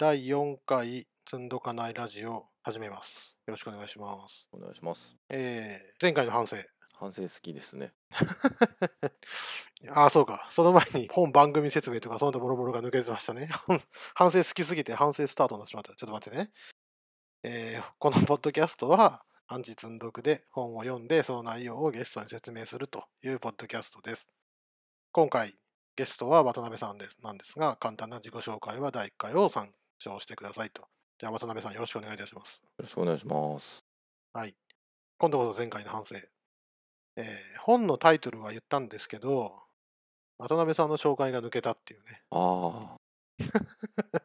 [0.00, 3.36] 第4回積んどかないラジオ始めます。
[3.48, 4.48] よろしくお願いします。
[4.52, 5.16] お願いします。
[5.28, 6.54] えー前回の反省。
[7.00, 7.90] 反省好きですね。
[9.90, 10.46] あ あ、そうか。
[10.52, 13.48] その前に本番組説明とかその他ボロボロが抜けてましたね。
[14.14, 15.92] 反省好きすぎて反省スタートになってしまった。
[15.96, 16.52] ちょっと待ってね。
[17.42, 24.28] えーこのポッドキャストはアンチ積んどくで本を読んでその内容をゲストに説明するというポッドキャストです。
[25.10, 25.58] 今回
[25.96, 30.86] ゲストは渡辺さんですなんですが、簡単な自己紹介は第1回を参照してくださいと。
[31.18, 32.62] じゃあ渡辺さんよろしくお願いいたします。
[32.62, 33.84] よろしくお願いします。
[34.32, 34.54] はい。
[35.18, 36.16] 今度こそ前回の反省。
[37.16, 37.24] えー
[37.62, 39.52] 本のタイトルは言ったんですけど、
[40.38, 42.22] 渡辺さんの紹介が抜けたっていうね。
[42.30, 42.98] ああ。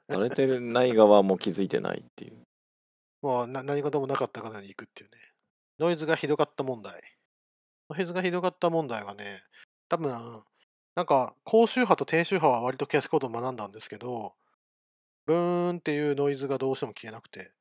[0.10, 2.44] 慣れてない側も気づいてないっていう。
[3.22, 5.18] もうな何事もなかったかのように行くっていうね。
[5.80, 7.02] ノイズがひどかった問題。
[7.90, 9.44] ノイズがひどかった問題はね、
[9.90, 10.44] 多分、
[10.96, 14.36] なんか、高周波と低周波は割と消すことを学んだんですけど、
[15.26, 17.52] ブーンっていうノイズがどうしても消えなくて、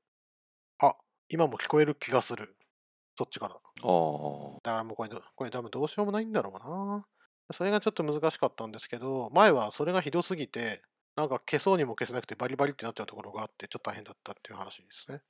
[0.78, 0.96] あ、
[1.28, 2.56] 今も聞こえる気がする。
[3.16, 3.54] そっちから。
[3.54, 3.60] ああ。
[4.62, 7.06] だからもうこれど、これ多分どうしようもないんだろうな。
[7.52, 10.82] それがちょっと難しかったんですけど、前はそれがひどすぎて、
[11.16, 15.20] なんか消そうにも消せなくてバリバリってなっちゃうところがあって、ちょっと大変だったっていう話ですね。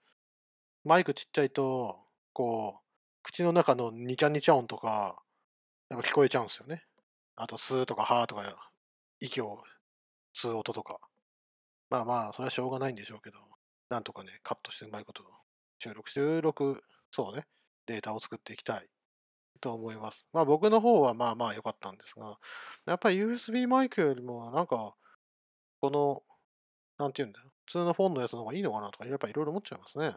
[0.84, 1.98] マイクちっちゃいと、
[2.32, 2.82] こう、
[3.22, 5.22] 口の中のニチャニチャ音とか、
[5.90, 6.84] やっぱ聞こえちゃうんですよね。
[7.36, 8.70] あと、スーとかハーとか、
[9.20, 9.62] 息を
[10.34, 10.98] 吸う音とか。
[11.92, 13.36] まあまあ、それはしょうがないんでしょうけど、
[13.90, 15.22] なんとかね、カットしてうまいこと
[15.78, 17.44] 収録、収録、そうね、
[17.84, 18.88] データを作っていきたい
[19.60, 20.26] と思います。
[20.32, 22.38] まあ僕の方はまあまあ良かったんですが、
[22.86, 24.94] やっぱり USB マイクよりもなんか、
[25.82, 26.22] この、
[26.96, 30.14] なんていうんだよ、普通のフォンのやつの方がいいのかなとか、やっぱいろいろ思っちゃいますね。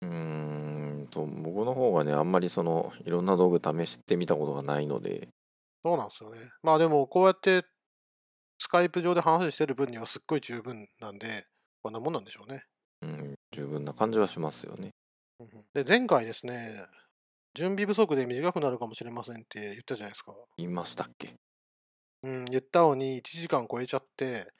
[0.00, 5.28] うーんと、僕の方がね、あんまりその、いろんな道具試してみたことがないので、
[5.84, 6.40] そうなんですよね。
[6.64, 7.64] まあでもこうやって
[8.58, 11.46] スカイプ上で話してる分にはすっごい十分なんで、
[11.82, 12.64] こんなもんなんでしょうね。
[13.02, 14.90] うん、十分な感じはしますよね。
[15.74, 16.86] で、前回ですね、
[17.54, 20.34] 準備不足で短くなるかもしれませんって言ったじゃないですか。
[20.56, 21.34] 言いましたっけ？
[22.22, 24.52] うん、言ったのに1時間超えちゃって、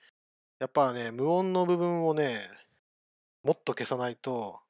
[0.58, 2.40] やっぱね、無音の部分をね、
[3.42, 4.60] もっと消さないと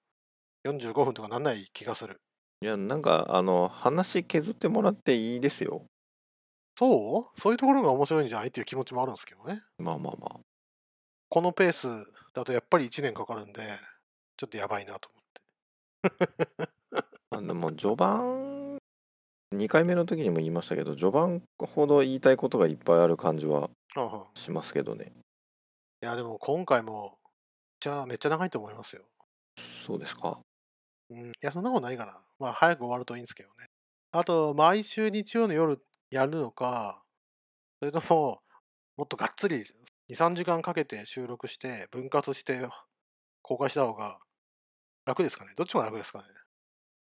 [0.65, 2.21] 45分とかなんない気がする。
[2.61, 5.87] いや、なんか、あの、話削ってもらっていいですよ。
[6.77, 7.41] そう？
[7.41, 8.49] そういうところが面白いんじゃない？
[8.49, 9.63] っていう気持ちもあるんですけどね。
[9.79, 10.41] まあまあまあ。
[11.29, 11.87] このペース
[12.35, 13.63] だとやっぱり1年かかるんで、
[14.37, 16.69] ちょっとやばいなと思って。
[17.31, 18.79] あでも、序盤、
[19.55, 23.71] 2回目の時にも言いましたけど、序盤ほど言いたいことがいっぱいある感じは
[24.35, 25.13] しますけどね。
[26.01, 27.19] や、でも今回も、
[27.81, 29.03] じゃあめっちゃ長いと思いますよ。
[29.59, 30.39] そうですか？
[31.11, 32.21] うん、いや、そんなことないかな。
[32.39, 33.67] まあ、早く終わるといいんですけどね。
[34.13, 35.79] あと、毎週日曜の夜
[36.11, 37.05] やるのか、
[37.81, 38.43] それとも、
[38.97, 39.65] もっとがっつり
[40.09, 42.69] 2、3時間かけて収録して、分割して
[43.43, 44.21] 公開した方が
[45.07, 45.55] 楽ですかね？
[45.57, 46.27] どっちも楽ですかね？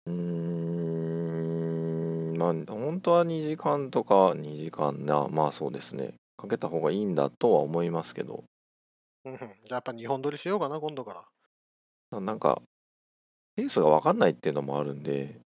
[0.07, 0.13] うー
[2.33, 6.15] ん、まあ、本当は2時間とか2時間な、まあそうですね。
[6.37, 8.43] かけた方がいいんだとは思いますけど、
[9.25, 11.29] うんうん、じゃあやっぱ2本撮りしようかな、今度から。
[12.11, 12.61] ななんか、
[13.55, 15.44] ペースが分かんないっていうのもあるんで、に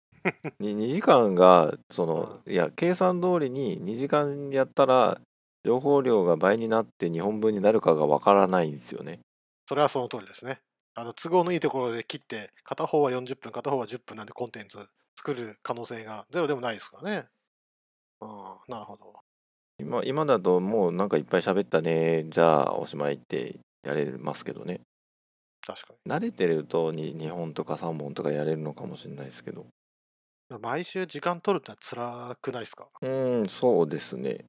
[0.61, 5.21] 2, 時間が、その、いや、計算通りに2時間やったら、
[5.65, 9.21] 情報量が倍になって2本分になるかが分からないんですよね。
[9.69, 10.61] それはその通りですね。
[10.95, 14.79] あの都合のいいところで切って、片方は40分、片方は10分なんでコンテンツ
[15.17, 17.27] 作る可能性がゼロでもないですからね。
[18.21, 18.29] うん、
[18.69, 19.13] なるほど。
[19.79, 24.81] 今今だともうなんかいっぱい喋ったね、じゃあおしまいってやれますけどね。
[25.67, 29.67] 確か慣れてると 2, 2本とか3本とかやれるのかもしれないですけど。
[30.51, 30.59] に。
[30.61, 32.89] 毎週時間取るってのは辛くないですか？
[33.01, 34.45] うーん、そうですね。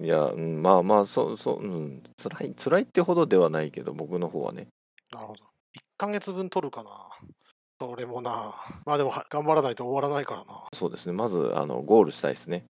[0.00, 4.68] いや、うん、まあまあ、そうそう、うん、辛い、辛いってほどではないけど、僕の方はね。
[5.12, 5.44] なるほど。
[5.74, 6.90] 1ヶ月分取るかな？
[7.80, 8.54] それもな。
[8.86, 10.68] まあでもは頑張らないと終わらないからな。
[10.72, 11.12] そうですね。
[11.12, 12.64] まず、あの、ゴールしたいですね。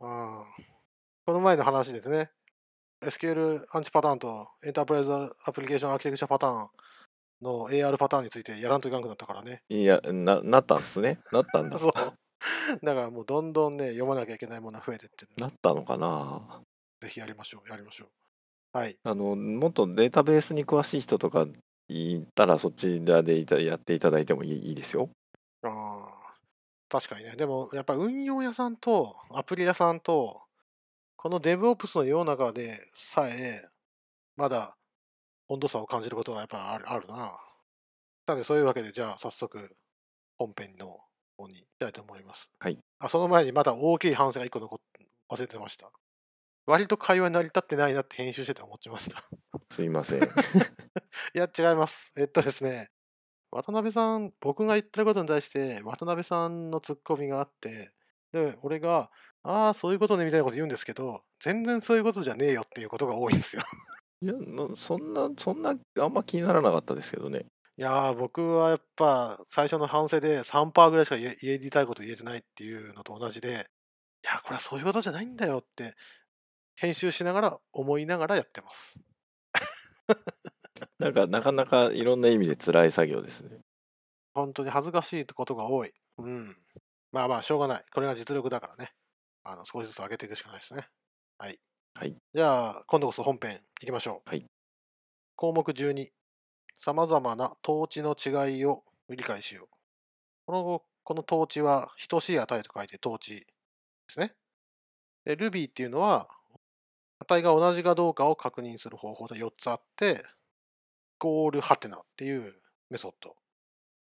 [0.00, 0.44] うん。
[1.26, 2.30] この前の話ですね。
[3.04, 5.12] SQL アンチパターンとエンタープライズ
[5.44, 6.68] アプリケーションアーキテクチャパターン
[7.42, 9.62] の AR パターンについてやらんといかんくなったからね。
[9.68, 11.18] いや、な、なったんですね。
[11.32, 11.78] なったんだ。
[11.78, 11.92] そう。
[12.82, 15.32] だからもうどんどんね、読まなきゃいけないものが増えてってる。
[15.36, 16.62] なったのかな
[17.00, 18.78] ぜひやりましょう、やりましょう。
[18.78, 18.96] はい。
[19.02, 21.46] あの、もっとデータベースに詳しい人とか
[21.88, 25.10] いたら、そちらでいたやっていただいてもいいいいですよ。
[25.62, 26.34] ああ、
[26.88, 27.36] 確かにね。
[27.36, 30.42] でも、やっぱ運用屋さんとアプリ屋さんと、
[31.16, 33.68] この DevOps の世の中でさえ、
[34.36, 34.76] まだ
[35.48, 37.38] 温度差を感じることはやっぱあるあるな。
[38.26, 39.76] なので、そういうわけで、じゃあ早速、
[40.38, 40.98] 本編の
[41.36, 42.50] 方に行きたいと思います。
[42.60, 42.78] はい。
[42.98, 44.78] あ、その前にまだ大きい反省が一個残っ
[45.32, 45.90] 忘れてました。
[46.66, 49.24] 割と会話成り立ってないなって編集してて思っちゃいました。
[49.70, 50.22] すいません。
[50.22, 50.26] い
[51.34, 52.12] や、違います。
[52.16, 52.90] えっとですね、
[53.50, 57.92] 渡辺さん、僕が言ってることに対して、渡辺さんのツッコミがあって、
[58.32, 59.10] で、俺が、
[59.42, 63.62] ああ、そういうことねみたいなこと言うんですけど、全然そういうことじゃねえよっていうことが多いんですよ。
[64.22, 67.44] いやのそんなそんなあんま気にならなかったですけどね
[67.78, 75.94] いやー、僕はやっぱ最初の反省で3%ぐらいしか言え言いたいこと言えてないっていうのと同じで、いや、これはそういうことじゃないんだよって、
[76.76, 79.00] 編集しながら思いながらやってます。
[80.98, 83.60] なんかなかなかいろんな意味で辛い作業ですね
[84.34, 85.92] 本当に恥ずかしいことが多い。
[86.18, 86.56] うん。
[87.10, 87.84] まあまあ、しょうがない。
[87.92, 88.92] これが実力だからね。
[89.44, 90.88] あの少しずつ上げていくしかないですね。
[91.38, 91.58] はい。
[91.94, 92.16] はい。
[92.34, 94.30] じゃあ、今度こそ本編いきましょう。
[94.30, 94.46] はい。
[95.36, 96.08] 項目12。
[96.74, 99.68] さまざまな統治の違いを理解しよう。
[100.46, 103.46] このこの統治は、等しい値と書いて統治で
[104.08, 104.34] すね。
[105.24, 106.28] で、Ruby っていうのは、
[107.18, 110.24] 値が同じかどうかを確認する方法で4つあって、
[111.16, 112.54] イコールハテナっていう
[112.90, 113.30] メソッド。
[113.30, 113.36] こ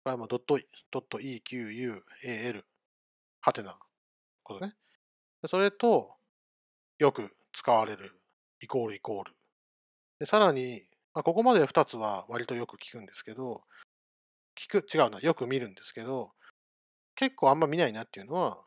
[0.05, 0.59] れはもうドット、
[0.91, 2.63] ドット EQUAL、
[3.41, 3.79] ハテナ、
[4.43, 4.75] ことね。
[5.43, 6.15] でそれと、
[6.99, 8.13] よく使われる、
[8.61, 9.33] イコールイコール。
[10.21, 13.63] で、さらに、まあ、ここまで2つは割とよく聞くんですけど、
[14.57, 16.31] 聞く、違うな、よく見るんですけど、
[17.17, 18.63] 結構あんま見ないなっていうのは、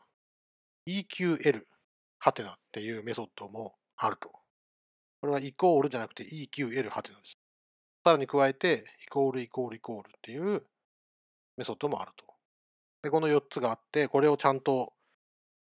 [0.86, 1.62] EQL、
[2.18, 4.28] ハテナっていうメソッドもあると。
[5.22, 7.32] これはイコールじゃなくて EQL ハテナです。
[8.04, 10.66] さらに加えて、イコールイコールイコールっていう
[11.56, 12.26] メソッドもあると。
[13.04, 14.92] で、この4つがあって、これをちゃんと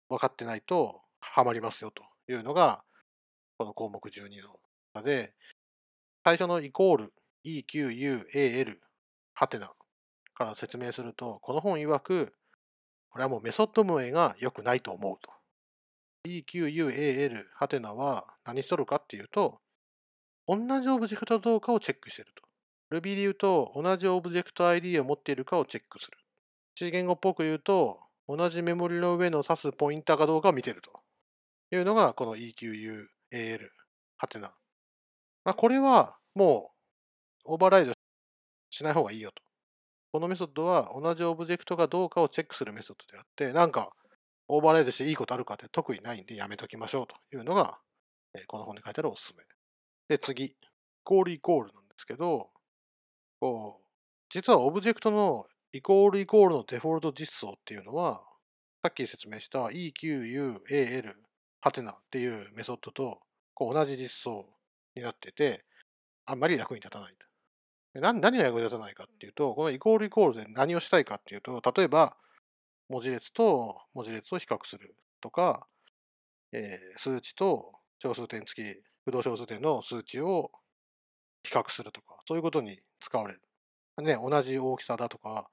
[0.07, 2.81] 分かってないとハマりますよというのが、
[3.59, 4.57] この項目12の
[4.93, 5.33] 中で、
[6.23, 7.13] 最初のイコール
[7.45, 8.77] EQUAL
[9.33, 9.73] ハテナ
[10.33, 12.33] から説明すると、この本曰く、
[13.09, 15.33] これはもうメソッド名が良くないと思うと。
[16.25, 19.59] EQUAL ハテナは何しとるかっていうと、
[20.47, 22.29] 同じオブジェクトどうかをチェックしてる
[22.89, 22.95] と。
[22.95, 26.17] Ruby で言うと、同じオブジェクト ID を持っているかをチェックする。
[26.75, 31.01] C 言語っぽく言うと、同じメモリの上の指すポインターかどうかを見てると
[31.75, 33.18] いうのが、この equal
[34.17, 34.53] ハテナ。
[35.45, 36.71] まあ、これはも
[37.45, 37.93] うオーバーライド
[38.69, 39.41] しない方がいいよと。
[40.11, 43.91] このメソッドは同じオブジェクトかどうかをチェックするメソッドであって、なんか
[44.47, 47.77] オーバーライドしていいことあるかって特にないんでやめときましょうというのが、
[48.33, 49.43] えこの本に書いてあるおすすめ。
[50.07, 50.55] で、次、イ
[51.03, 52.49] コールイコールなんですけど、
[53.39, 53.85] こう、
[54.29, 58.23] 実はオブジェクトのイコールイコールのデフォルト実装っていうのは、
[58.81, 61.13] さっき説明した EQUAL
[61.61, 63.19] ハテナっていうメソッドと
[63.53, 64.45] こう同じ実装
[64.95, 65.65] になってて、
[66.25, 67.29] あんまり役に立たないと。
[68.01, 72.15] 何が役に立たないかっていうと、このイコールイコールで何をしたいかっていうと、例えば
[72.89, 75.67] 文字列と文字列を比較するとか、
[76.53, 80.51] えー数値と小数点付き、浮動小数点の数値を
[81.43, 83.41] 比較するとか、そういうことに使われる。
[84.03, 85.49] ね、同じ大きさだとか、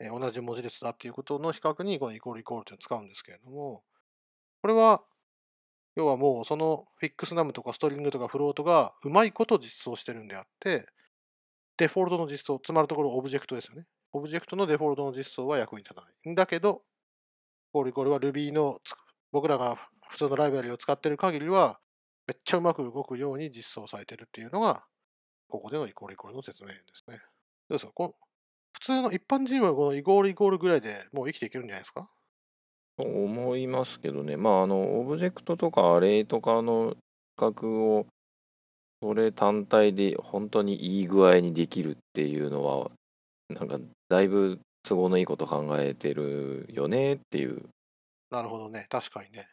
[0.00, 3.82] えー同じ文字列だっていうことの比較に、このイコールイコールというのを使うんですけれども、
[4.62, 5.02] これは、
[5.96, 10.86] 要はもうその Fixnum とか String とか Float がうまいこと実装してるんであって、
[11.78, 13.86] デフォルトの実装、つまるところオブジェクトですよね。
[14.12, 16.30] オブジェクトのデフォルトの実装は役に立たない。
[16.30, 16.82] んだけど、
[17.70, 18.78] イコールイコールは Ruby の
[19.32, 19.76] 僕らが
[20.08, 21.80] 普通のライブラリを使ってる限りは、
[22.26, 24.84] めっちゃうまく動くように実装されてるっていうのが、
[25.48, 27.20] ここでのイコールイコールの説明ですね。
[27.68, 27.92] どうですか？
[27.94, 28.16] こ
[28.72, 32.10] 普通の一般人はこのイコールイコールぐらいでもう生きていけるんじゃないですか？
[32.98, 36.94] 思いますけどねまああのオブジェクトとかアレイとかの
[37.38, 38.06] 比較を
[39.02, 42.90] それ単体で本当にいい具合にできるっていうのは
[43.50, 47.62] なんかだいぶ都合のいいこと考えてるよねっていう
[48.30, 48.86] なるほどね。
[48.90, 49.48] 確かにね。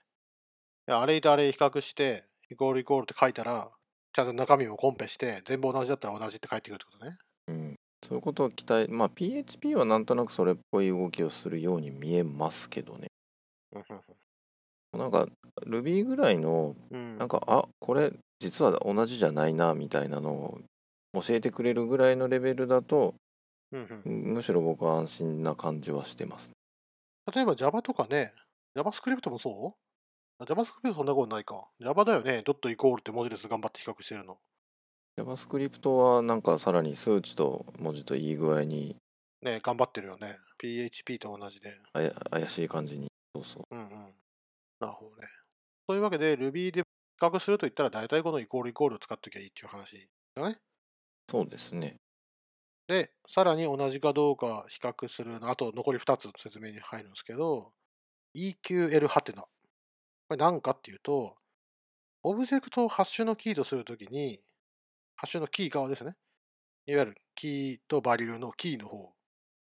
[0.88, 3.70] アレイとアレイ比較して、イコールイコールって書いたら、
[4.14, 7.18] ちゃんと中身もコンペして、全部同じだったら同じって書いてくるってことね。
[7.48, 13.08] うん、そういうことを期待まあ PHP はなんとなくそれっぽい動きをするように見えますけどねうん
[14.94, 15.28] なんか
[15.66, 20.60] Ruby ぐらいのうんなんかあこれ実は同じじゃないなみたいなのを
[21.22, 23.16] 教えてくれるぐらいのレベルだと
[24.06, 26.52] むしろ僕は安心な感じはしてます
[27.34, 28.34] 例えば Java とかね、
[28.76, 29.78] JavaScript もそ
[30.40, 30.44] う？
[30.44, 31.70] あ ?JavaScript そんなことないか。
[31.80, 32.42] Java だよね。
[32.46, 34.38] ドットイコールって文字列頑張って比較してるの。
[35.18, 38.98] JavaScript はなんかさらに数値と文字といい具合に
[39.42, 40.36] ね、頑張ってるよね。
[40.58, 41.80] PHP と同じで。
[41.94, 44.16] あや怪しい感じにそうそううんうん。
[44.80, 45.28] なるほどね。
[45.88, 46.88] そういうわけで Ruby で比
[47.22, 50.60] 較すると言ったら大体このイコールイコールを使っときゃいいっていう話だね。
[51.30, 51.98] そうですね
[52.88, 57.72] で、さらに同じかどうか比較するの、あと残り2つ説明に入るんですけど、
[58.36, 59.44] EQL ハテナ。
[59.44, 59.50] こ
[60.32, 61.38] れ何かっていうと、
[62.24, 64.42] オブジェクトをハッシュのキーとするときに、
[65.16, 66.16] ハッシュのキー側ですね。
[66.88, 69.14] いわゆるキーとバリルのキーの方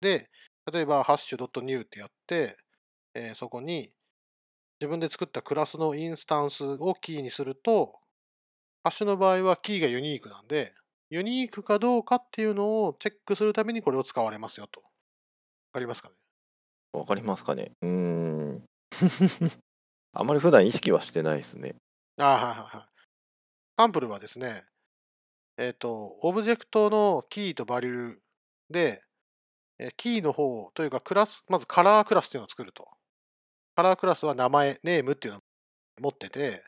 [0.00, 0.30] で、
[0.72, 2.58] 例えば、ハッシュ .new ってやって、
[3.14, 3.92] えーそこに
[4.80, 8.00] 自分で作ったクラスのインスタンスをキーにすると、
[8.84, 10.74] ハッシュの場合はキーがユニークなんで、
[11.10, 14.80] ユニークかどうかっていうのをチェックするためにこれを使われますよと。
[14.82, 14.86] わ
[15.74, 16.14] かりますかね？
[16.92, 17.72] わかりますかね？
[17.82, 18.64] うーん。
[20.12, 21.76] あまり普段意識はしてないですね。
[22.18, 22.88] あはいはいはい。
[23.78, 24.64] サンプルはですね、
[25.58, 28.22] えっ、と、オブジェクトのキーとバリル
[28.70, 29.02] で、
[29.78, 32.88] えーキーの方というかクラス、まずカラークラスっていうのを作ると。
[33.76, 35.42] カラークラスは名前、ネームっていうのを
[36.00, 36.62] 持ってて、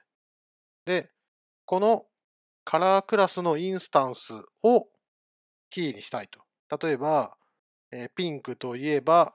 [0.85, 1.11] で、
[1.67, 2.07] この
[2.65, 4.33] カラークラスのインスタンス
[4.63, 4.87] を
[5.71, 6.41] キーにしたいと。
[6.85, 7.37] 例えば、
[7.91, 9.35] えーピンクといえば、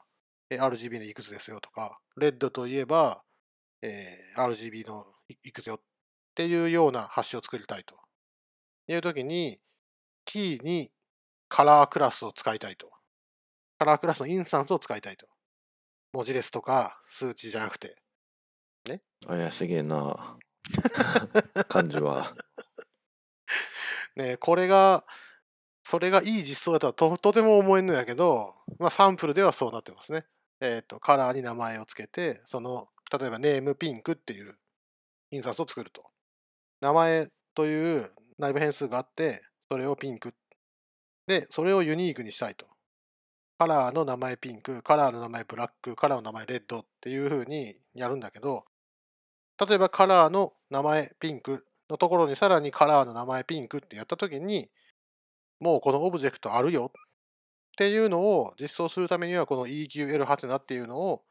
[0.49, 3.21] えー RGB のいくつですよとか、レッドといえば、
[3.81, 5.05] えー RGB の
[5.43, 5.79] いくつよっ
[6.35, 7.95] ていうようなハッシュを作りたいと
[8.87, 9.59] いうときに、
[10.25, 10.91] キーに
[11.49, 12.91] カラークラスを使いたいと。
[13.79, 15.27] カラークラスのインスタンスを使いたいと。
[16.17, 17.95] 文字列とか数値じゃなくて。
[19.27, 20.35] 怪しげな
[21.69, 22.25] 感じは。
[24.15, 25.05] ね、これが、
[25.83, 30.25] それがいい実装だとはととても思えんのやけど、まあ、サンプルではそうなってますね。
[30.59, 34.57] えっ、と、カラーに名前をつけて、その、例えばネームピンクっていう
[35.29, 36.03] インスタンスを作ると。
[36.81, 40.33] 名前という内部変数があって、それをピンク。
[41.27, 42.67] で、それをユニークにしたいと。
[43.59, 48.65] カラーの名前ピンク、カラーの名前ブラック、カラーの名前レッドっていう風にやるんだけど、
[49.59, 54.69] 例えばカラーの名前ピンクのところにさらにカラーの名前ピンクってやったときに、
[55.59, 57.01] もうこのオブジェクトあるよっ
[57.77, 61.23] ていうのを実装するためには、この EQL ハテナっていうのを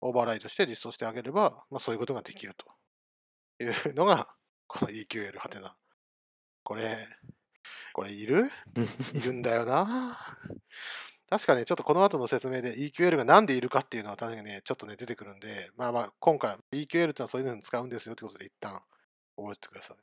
[0.00, 2.66] オーバーライドして実装してあげれば、まあ、そういうことができると
[3.62, 4.28] いうのが、
[4.66, 5.76] この EQL ハテナ。
[6.62, 7.06] これ、
[7.92, 8.50] これいる？
[9.14, 10.18] いるんだよな。
[11.30, 18.82] 確かね、ちょっとこの後の説明で EQL が何でいるかっていうのは確かにね、ちょっとね、出てくるんで、まあまあ、今回 EQL ってのはそういうのに使うんですよってことで一旦
[19.36, 19.96] 覚えてください。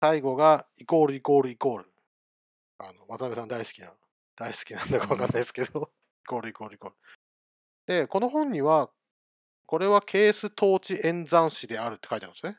[0.00, 1.92] 最後がイコールイコールイコール。
[2.78, 3.92] あの、渡辺さん大好きな、
[4.36, 5.92] 大好きなんだかわかんないですけど、
[6.24, 6.96] イコールイコールイコール。
[7.86, 8.90] で、この本には、
[9.66, 12.58] これはケース統治演算子であるって書いてあるんですね。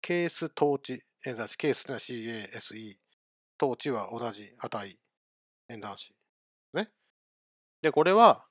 [0.00, 1.56] ケース統治演算子。
[1.56, 2.98] ケースというのは CASE。
[3.60, 4.98] 統治は同じ値
[5.68, 6.14] 演算子。
[6.72, 6.90] ね。
[7.84, 8.46] で、これは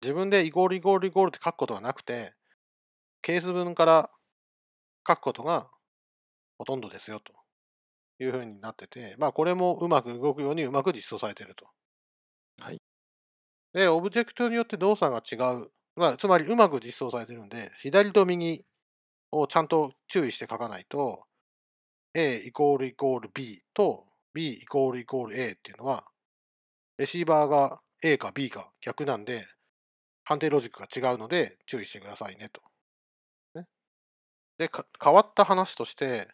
[0.00, 2.32] 自分でイコールイコールイコールって書くことはなくて、
[3.20, 4.10] ケース文から
[5.06, 5.68] 書くことが
[6.56, 7.34] ほとんどですよと
[8.18, 11.66] いうふうになってて、まあこれもうまく動くようにうまく実装されていると。
[12.62, 12.80] はい。
[13.74, 15.70] で、オブジェクトによって動作が違う。
[15.94, 18.64] まあ、つまりうまく実装されてるんで、左と右
[19.32, 21.24] をちゃんと注意して書かないと、
[22.14, 26.06] A イコールイコール B と B イコールイコール A っていうのは、
[26.96, 29.46] レシーバーが A か B か逆なんで、
[30.24, 32.62] 判定ロジックが違うので注意してくださいねと。
[33.54, 33.66] ね、
[34.58, 36.28] でか、変わった話として、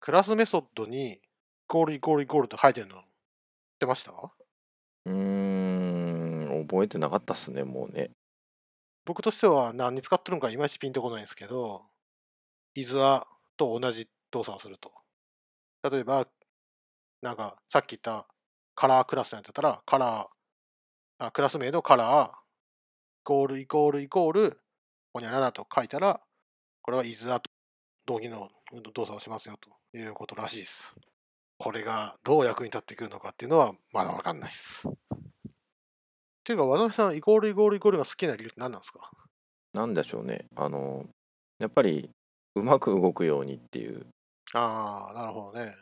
[0.00, 1.20] クラスメソッドにイ
[1.68, 3.04] コールイコールイコールって書いてるの知っ
[3.80, 4.12] てました？
[5.06, 8.10] うーん、覚えてなかったっすね、もうね。
[9.04, 11.86] 僕としては何に使ってるのかいまいちピンとこないんですけど、
[12.74, 13.26] イズア
[13.56, 14.92] と同じ動作をすると。
[15.90, 16.28] 例えば、
[17.22, 18.28] なんかさっき言った
[18.76, 20.37] カラークラスなんてったら、カラー、
[21.20, 22.32] あクラス名のカラー、イ
[23.24, 24.60] コールイコールイコール、
[25.12, 26.20] ほにゃららと書いたら、
[26.82, 27.50] これはイズアと
[28.06, 28.50] 同義の
[28.94, 30.94] 動作をしますよということらしいです。
[31.58, 34.86] これがどう役に立ってくるのかっていうのはまだわかんないです。
[34.86, 34.92] っ
[36.44, 39.10] ていうか、渡辺さん、イコールイコールイコールが好きな理由って何なんですか？
[39.74, 40.46] なんでしょうね。
[40.54, 41.04] あの、
[41.58, 42.10] やっぱり、
[42.54, 44.06] うまく動くようにっていう。
[44.54, 45.74] ああ、なるほどね。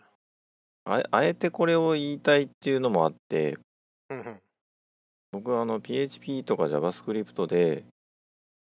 [0.86, 3.58] ああえてこれを言いたいっていうのもあって、
[4.08, 4.42] うんうん。
[5.36, 7.84] 僕はあの PHP とか JavaScript で、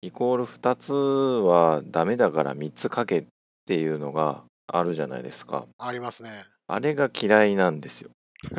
[0.02, 3.26] イコール2つはダメだから3つ書けっ
[3.66, 5.68] ていうのがあるじゃないですか。
[5.78, 6.44] ありますね。
[6.68, 8.10] あれが嫌いなんですよ。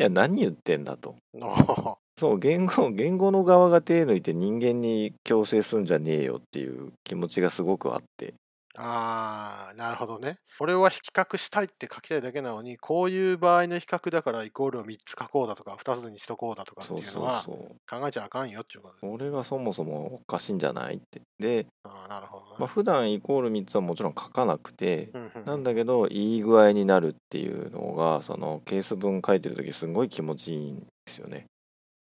[0.00, 1.14] いや、何言ってんだと。
[1.40, 8.34] あそう、言語、言語の側が手抜いて人間に強制すんじゃねえよっていう気持ちがすごくあって。
[8.76, 10.38] あー、なるほどね。
[10.60, 17.42] 俺は比較したいって書きたいだけなのに、こういう場合の比較だからイコールを3つ書こうだとか、2つにしとこうだとかっていうのは。
[17.42, 19.10] 考えちゃあかんよっていうことで。
[19.10, 21.20] これがそもそもおかしいんじゃないって。
[21.38, 22.66] で、あーなるほどまあ、ね。
[22.68, 31.46] 普段イコール3つはもちろん書かなくて、うんうんなんだけど、いい具合になるっていうのが、そのケース文書いてる時すごい気持ちいいんですよね。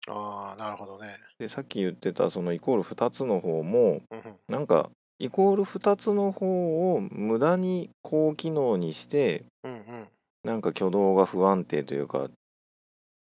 [0.09, 1.17] ああ、なるほどね。
[1.39, 4.91] で、さっき言ってたそのイコール2つの方も、うんうんなんか、
[5.25, 10.09] イコール2つの方を無駄に高機能にして、うんうん。
[10.45, 12.29] なんか挙動が不安定というか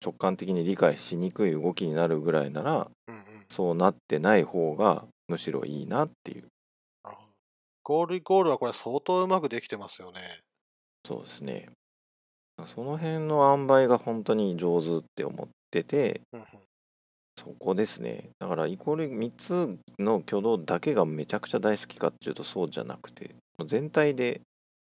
[0.02, 3.22] 直感的に理解しにくい動きになるぐらいならうんうん。
[3.50, 6.44] そうなってない方がむしろいいなっていう。
[7.82, 10.20] ゴールイコールはこれ相当うまくできてますよね。
[11.04, 11.68] そうですね
[12.64, 16.46] その辺の塩梅が本当に上手って思っててうんうん。
[17.40, 24.40] そこですねだからイコール3つの挙動だけがめちゃくちゃ大好きかっていうとそうじゃなくて全体で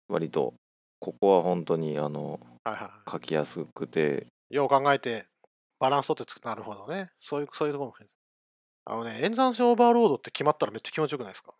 [0.08, 0.54] 割と
[1.00, 4.54] ここは本当にあのはいはいは書きやすくてい。
[4.56, 5.26] よう考えて、
[5.78, 7.08] バランス取って作るなるほどね。
[7.22, 7.96] そういう、そういうところも。
[8.84, 11.54] あのね、演算子オーバーロードって決まったらめっちゃ気持ちよくないですか？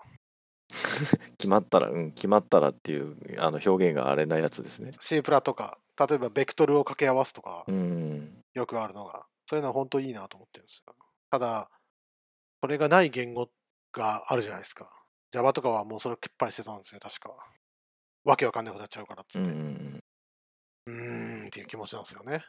[1.38, 10.94] 決まったらうん決まったらっていうあの表現があれなやつですね ?C プラとか、例えばベクトルを掛け合わすとか、うんよくあるのが、そういうのは本当いいなと思ってるんですよ。
[11.28, 11.68] ただ、
[12.60, 13.50] これがない言語
[13.92, 14.88] があるじゃないですか。
[15.32, 17.34] Java とかはもうそれをきっぱりしてたんですよ、確か。
[18.22, 19.48] わけわかんなくなっちゃうからっつって。
[19.48, 20.00] ん
[20.86, 22.32] うーんっていう気持ちなんですよね。
[22.32, 22.42] やっ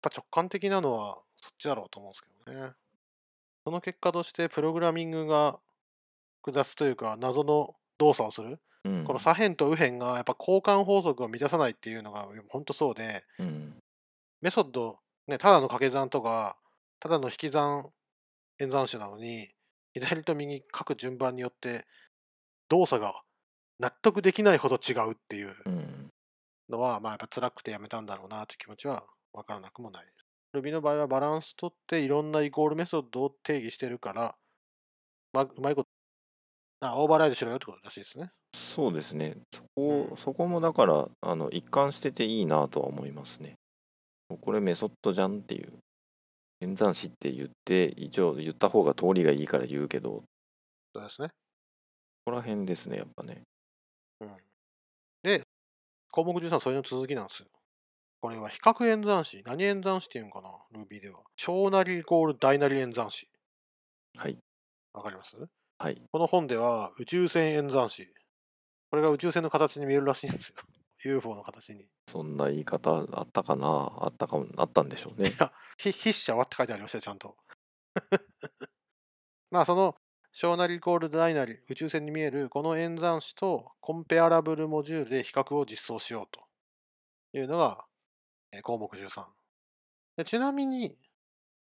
[0.00, 2.72] ぱ直感的なのはそっちだろうと思うんですけどね。
[3.64, 5.58] その結果としてプログラミングが
[6.40, 13.82] 複雑というか謎の動作をする、うんこの左辺と右辺がやっぱ交換法則を満たさないっていうのが本当そうで、うん
[14.40, 16.56] メソッド、ね、ただの掛け算とか、
[17.00, 17.90] ただの引き算
[18.58, 19.48] 演算子なのに、
[19.92, 21.86] 左と右書く順番によって
[22.68, 23.22] 動作が
[23.78, 26.10] 納得できないほど違うっていううん
[26.68, 30.06] のは、まあやっぱ辛くてやめたんだろうなという気持ちはわからなくもない。
[30.54, 34.34] Ruby の場合はバランス取っていろんなイコールメソッドを定義してるから、
[35.32, 35.88] まあ、うまいこと、
[36.80, 38.30] あオーバーライドしろよってことらしいですね。
[38.54, 43.55] そうですねそうんこそこもだからあの一貫してていいなとは思いますね
[44.28, 45.72] これメソッドじゃんっていう
[46.60, 50.22] 演算子って言って一応言った方が通りがいいから言うけどこ
[50.94, 51.28] そうですね。
[52.24, 53.42] こら辺ですねやっぱね
[54.20, 54.32] うん。
[55.22, 55.42] で、
[56.10, 57.46] 項目13はそれの続きなんですよ。
[58.20, 59.42] これは比較演算子。
[59.44, 61.20] 何演算子っていうのかな ?Ruby では。
[61.36, 63.28] 小なりイコール大なり演算子。
[64.18, 64.38] はい
[64.94, 65.36] わかります？
[65.78, 68.08] はいこの本では宇宙船演算子。
[68.90, 70.56] これが宇宙船の形に見えるらしいんですよ。
[71.06, 71.88] UFO の形に。
[72.08, 73.92] そんな言い方あったかな？
[74.00, 75.32] あったかもあったんでしょうね
[75.78, 77.36] ひ筆者はって書いてありましたよ、ちゃんと。
[79.50, 79.94] まあ、その
[80.32, 87.86] 小なりイコール大なり宇宙船に見えるこの演算子とコンペアラブルモジュールで比較を実装しようというのが、
[88.52, 89.24] えー項目13
[90.16, 90.24] で。
[90.24, 90.98] ちなみに、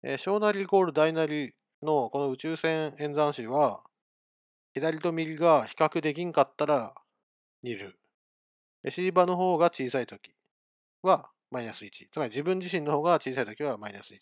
[0.03, 3.83] えー小なりイコール大なりのこの宇宙船演算子は
[4.73, 6.93] 左と右が比較できんかったら
[7.63, 7.99] 2ル。
[8.83, 10.31] レシーバーの方が小さいとき
[11.01, 12.09] はマイナス1。
[12.11, 14.17] つまり自分自身の方が小さいときはマイナス1。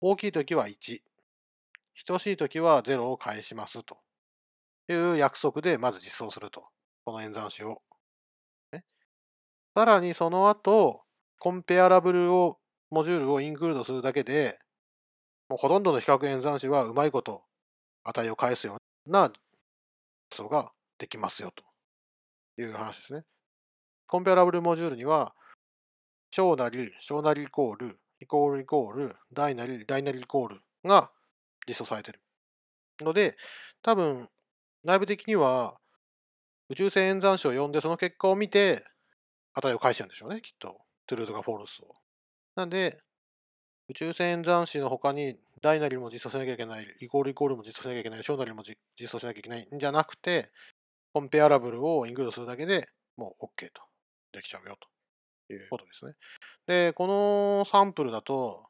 [0.00, 1.00] 大きいときは1。
[2.06, 3.98] 等しいときは0を返しますと
[4.88, 6.66] いう約束でまず実装すると。
[7.04, 7.82] この演算子を。
[8.72, 8.84] ね、
[9.76, 11.02] さらにその後、
[11.38, 12.58] コンペアラブルを
[12.90, 14.58] モジュールをインクルードするだけで、
[15.48, 17.44] もうほとんどの比較演算子はうまいこと
[18.02, 19.30] 値を返すような
[20.30, 21.62] 実装ができますよと
[22.60, 23.22] いう話ですね。
[24.06, 25.34] コンペアラブルモジュールには、
[26.30, 31.10] 小なり、小なりイコール、イコールイコール、大なり、大なりイコールが
[31.68, 32.20] 実装されてる。
[33.00, 33.36] ので、
[33.82, 34.28] 多分、
[34.84, 35.76] 内部的には、
[36.68, 38.84] 宇宙船演算子を読んで、その結果を見て、
[39.54, 40.80] 値を返してるんでしょうね、きっと。
[41.06, 41.94] トゥルーとかフォルスを。
[42.54, 43.00] なんで、
[43.88, 50.50] 宇宙船演算子の他に、大なりも実装しなきゃいけない、イコールイコールも実装しなきゃいけない、小なりも実装しなきゃいけないんじゃなくて、
[51.12, 53.82] コンペアラブルをインクルードするだけでもう OK と。
[54.32, 54.88] できちゃうよと。
[55.48, 56.12] いうことですね。
[56.66, 58.66] で、このサンプルだと、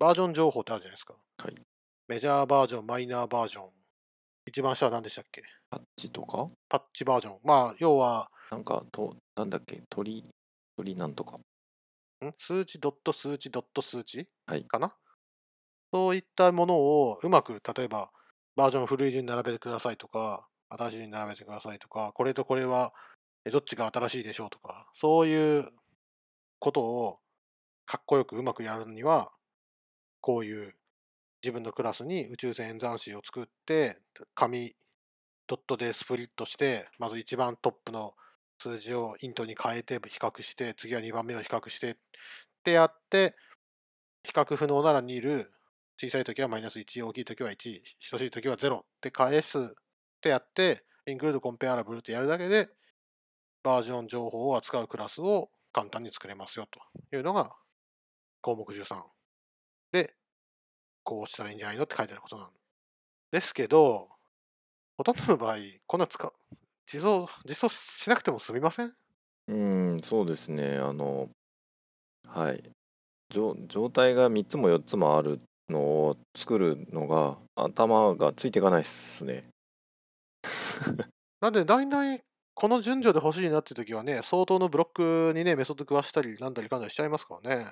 [0.00, 1.14] バージョン情報ってあるじゃないですか。
[1.14, 1.54] はい。
[2.08, 3.70] メジャーバージョン、マイナーバージョン。
[4.46, 5.42] 一番下は何でしたっけ？
[5.70, 6.48] パッチとか？
[6.68, 7.38] パッチバージョン。
[7.44, 9.82] まあ、要は、なんかとなんだっけ？
[9.90, 10.24] 鳥
[10.76, 11.36] 鳥なんとか。
[11.36, 11.42] ん？
[12.38, 14.64] 数値ドット数値ドット数値、はい。
[14.64, 14.96] かな？
[15.92, 18.10] そういったものをうまく、例えば、
[18.56, 23.17] バージョン古い順に並べてくださいとか、新しい順に並べてくださいとか、これとこれはえ
[23.50, 25.70] どっちが新しいでしょうとか、そういう
[26.58, 27.18] ことを
[27.86, 29.32] かっこよくうまくやるには、
[30.20, 30.74] こういう
[31.42, 34.00] 自分のクラスに宇宙船演算子を作って、
[34.34, 34.74] 紙
[35.46, 38.14] ドットでスプリットして、まず一番トップの
[38.58, 41.94] 数字をイントに変えて比較して、次は2番目を比較してっ
[42.64, 43.36] てやって、
[44.24, 45.52] 比較不能なら2る、
[46.00, 49.62] 小さいときはマイナス1、大きいときは1、等しいときは0って返すっ
[50.20, 52.68] てやって、インクルードコンペアラブルってやるだけで、
[53.62, 56.80] バージョン情報を扱うクラスを簡単に作れますよと
[57.16, 57.54] いうのが
[58.40, 59.02] 項目13
[59.92, 60.14] で、
[61.04, 62.50] こうしたらいいんじゃないのって書いてあることなん
[63.32, 64.08] ですけど、
[64.96, 66.32] ほとんどの場合、こんな使う、
[66.92, 68.94] 実装、実装しなくても済みません？
[69.48, 69.54] う
[69.96, 70.76] んそうですね。
[70.78, 71.30] あの
[72.28, 72.62] はい。
[73.30, 79.42] 状状態が3つも4つもあるのを作るのが頭がついていかないっすね。
[81.40, 82.24] なんで、大体、
[82.60, 84.88] この順序で欲しいなって時はね、相当のブロッ
[85.30, 87.66] クにね、メソッド食わしたり、なんだりかんだりしちゃいますからね。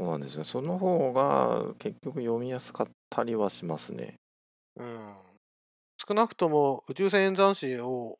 [0.00, 4.14] そうなんですよその方が結局読みやすかったりはしますね
[4.76, 5.14] うん。
[5.98, 8.18] 少なくとも宇宙船演算子を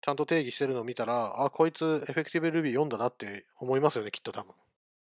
[0.00, 4.54] ちゃんと定義してるのを見たら、あ、こいつエフェクティブ Ruby 読んだなって思いますよね、きっと多分。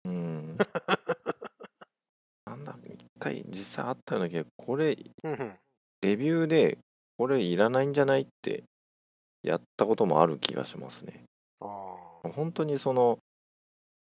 [0.05, 0.57] うん
[2.45, 5.59] なんだ一回実際あったような気がこれうんうん。
[6.01, 6.77] レビューで
[7.17, 8.63] これいらないんじゃないって
[9.47, 11.23] やったこともある気がしますね。
[11.61, 11.65] あ
[12.23, 13.17] 本当にその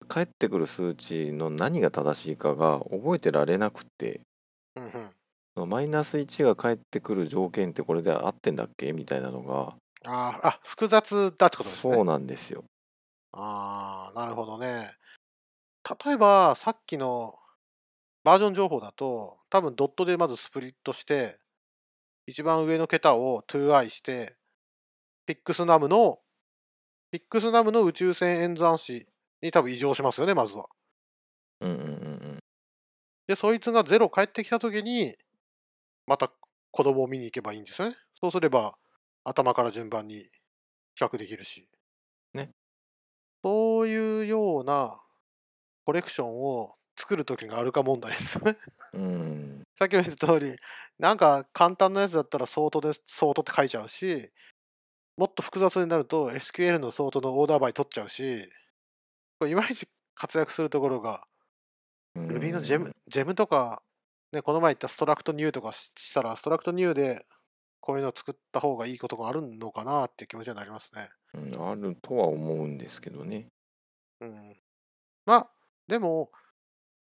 [0.08, 4.20] 返ってくる数値の何が正しいかが覚えてられなくて。
[5.56, 8.92] マイナス1が返ってくる条件ってこれで合ってんだっけ？
[8.92, 11.94] みたいなのがあーあ、複雑だってことですね。
[11.94, 12.64] そうなんですよ。
[13.30, 14.90] ああ、なるほどね。
[16.04, 17.38] 例えば、さっきの
[18.24, 21.38] バージョン情報だと、多分ドットでまずスプリットして、
[22.26, 24.34] 一番上の桁を 2i して、
[25.26, 26.18] ピックスナムの、
[27.10, 29.06] ピックスナムの宇宙船演算子
[29.42, 30.66] に多分異常しますよね、まずは。
[31.60, 31.90] うんうんうんう
[32.32, 32.38] ん
[33.26, 35.14] で、そいつが0返ってきたときに、
[36.06, 36.30] また
[36.70, 37.96] 子供を見に行けばいいんですよね。
[38.20, 38.76] そうすれば、
[39.24, 40.16] 頭から順番に
[40.94, 41.66] 比較できるし。
[42.34, 42.50] ね。
[43.42, 45.00] そういうような
[45.86, 48.58] コレクションを作るときがあるか問題ですよね。
[48.92, 50.56] うん さっきも言った通り、
[50.98, 54.30] なんか簡単なやつだったら相当で、相当って書いちゃうし、
[55.16, 58.48] もっと複雑になると SQL の相当のオーダーバイ取っちゃうし、
[59.38, 61.24] これいまいち活躍するところが、
[62.14, 63.82] うん Ruby のジェムジェムとか、
[64.32, 67.24] ね、この前言ったストラクトニューとかししたら、ストラクトニューで
[67.80, 71.10] こういうのを作った方がいいことがあるのかなっていう気持ちになりますね。
[71.34, 73.48] うんあるとは思うんですけどね。
[74.20, 74.56] うん、
[75.26, 75.50] まあ、
[75.88, 76.30] でも、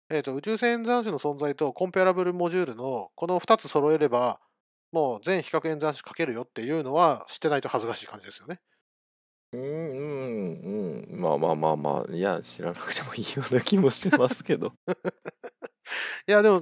[0.09, 4.39] えーと、宇宙船演算子の存在とコンペアラブルモジュールのこの2つ揃えれば、
[4.91, 8.59] もう全比較演算子書けるよっていうのは知ってないと恥ずかしい感じですよね。
[9.53, 11.21] うんうんうん。
[11.21, 12.13] まあまあまあまあ。
[12.13, 14.73] いや知らなくてもいいような気もしますけど。
[16.27, 16.61] いや、でも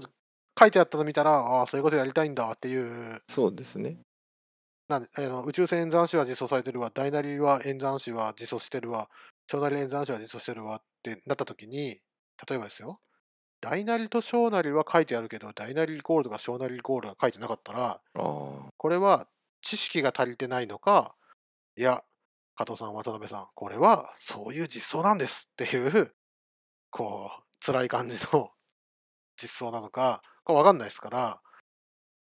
[0.59, 3.21] 書いてあったの見たら、ああ、そういうことやりたいんだっていう。
[3.27, 3.99] そうですね。
[4.87, 9.07] なんであの宇宙船演算子は実装されてるわ、大なりは演算子は実装してるわ、
[9.47, 12.01] 小なり演算子は実装してるわってなったときに、
[12.47, 12.99] 例えばですよ、
[13.61, 19.27] 大なりと小なりは書いてあるけど、大なりイコールとか小なりイコールが書いてなかったら、これは
[19.61, 21.15] 知識が足りてないのか、
[21.75, 22.03] いや、
[22.55, 26.13] 加藤さん、渡辺さん、これはそういう実装なんですっていう、
[26.89, 28.51] こう、辛い感じの
[29.41, 31.41] 実装なのか、これわかんないですから、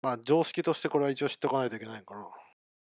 [0.02, 2.30] まあ、常識としてこれは一応知っておかないといけないのかな。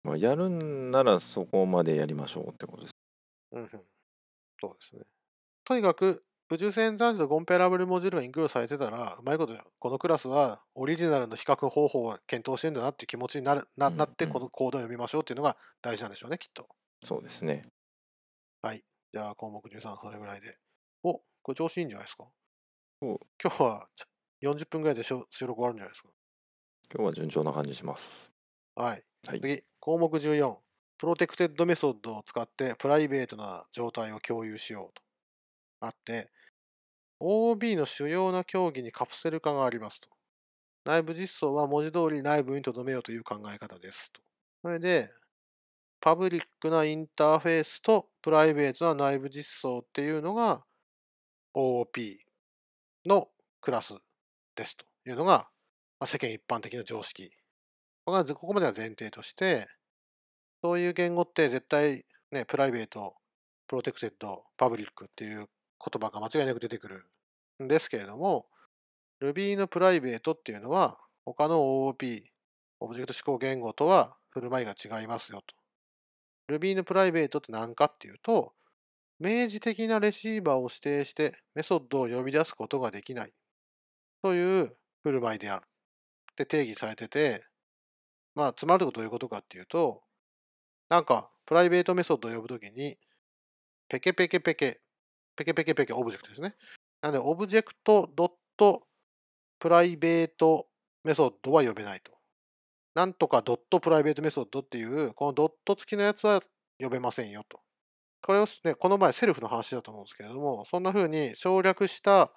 [0.03, 2.95] まあ、やるんならそこまでやりましょうってことです。
[3.51, 3.69] うんうん、
[4.59, 5.03] そうですね。
[5.63, 16.67] とにかく、宇宙船男子とコンペラブルモジュールがインクルードされてたら、うまいことよ、このクラスはオリジナルの比較方法を検討してんだなっていう気持ちになるななって、このコードを読みましょうっていうのが大事なんでしょうね、きっと。
[17.03, 17.67] そうですね。
[19.13, 20.57] じゃあ、項目13、それぐらいで。
[21.03, 22.25] おこれ調子いいんじゃないですか？
[23.01, 26.09] お今日はちょ40分ぐらいで収録終わるんじゃないですか？
[26.93, 28.33] 今日は順調な感じします。
[28.75, 29.03] はい。
[29.27, 30.57] はい次、項目14。
[30.97, 35.04] protected メソッドを使って private な状態を共有しようと。
[35.87, 36.31] あって、
[37.19, 40.09] OB の主要な競技にカプセル化がありますと。
[40.85, 44.21] 内部実装は文字通り内部に留めようという考え方ですと。
[44.61, 45.11] それで、
[46.01, 50.63] public なインターフェースと private な内部実装っていうのが
[51.55, 52.19] OOP
[53.07, 53.29] の
[53.61, 53.95] クラス
[54.55, 55.49] ですというのが、
[55.99, 57.31] まあ、世間一般的な常識。
[58.05, 59.67] ここここまでは前提として、
[60.61, 65.47] そういう言語って絶対、ね、 private、protected、public っていう
[65.91, 67.05] 言葉が間違いなく出てくる
[67.63, 68.47] んですけれども、
[69.21, 72.23] Ruby の private っていうのは、他の OOP、
[72.79, 75.43] オブジェクト指向言語とは振る舞いが違いますよ
[76.47, 76.53] と。
[76.53, 78.53] Ruby の private って何かっていうと、
[79.19, 83.33] 明示的なレシーバーを指定してメソッドを呼び出すことができない
[84.21, 85.65] という振る舞いである。
[86.33, 87.45] って定義されてて、
[88.35, 90.03] まあ、つまるとどういうことかっていうと、
[90.89, 92.97] なんか、 private メソッドを呼ぶときに、
[93.87, 94.81] ペケペケペケ、
[95.35, 96.55] ペケペケペケオブジェクトですね。
[97.01, 98.83] なので、オブジェクトドット
[99.59, 100.67] private
[101.03, 102.13] メソッドは呼べないと。
[102.93, 106.41] なんとかドット private メソッドっていう、このドット付きのやつは
[106.79, 107.59] 呼べませんよと。
[108.21, 112.31] これをね、この前 self の話だと思うんですけれども、そんな風に省略した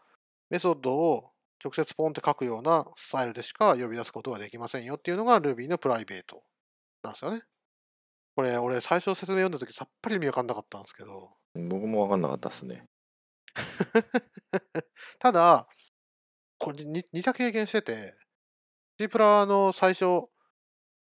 [0.50, 1.30] メソッドを
[1.64, 6.42] 直接ポンって書くようなスタイルでしか呼び出すことができませんよっていうのが Ruby の private
[7.02, 7.42] なんですよね。
[8.36, 11.30] これ、俺最初説明読んだ時さっぱり意味わかんなかったんですけど、
[11.68, 12.84] 僕も分かんなかったですね。
[15.18, 15.68] ただ、
[16.58, 18.14] これ似似た経験してて、
[18.98, 20.28] C プラの最初、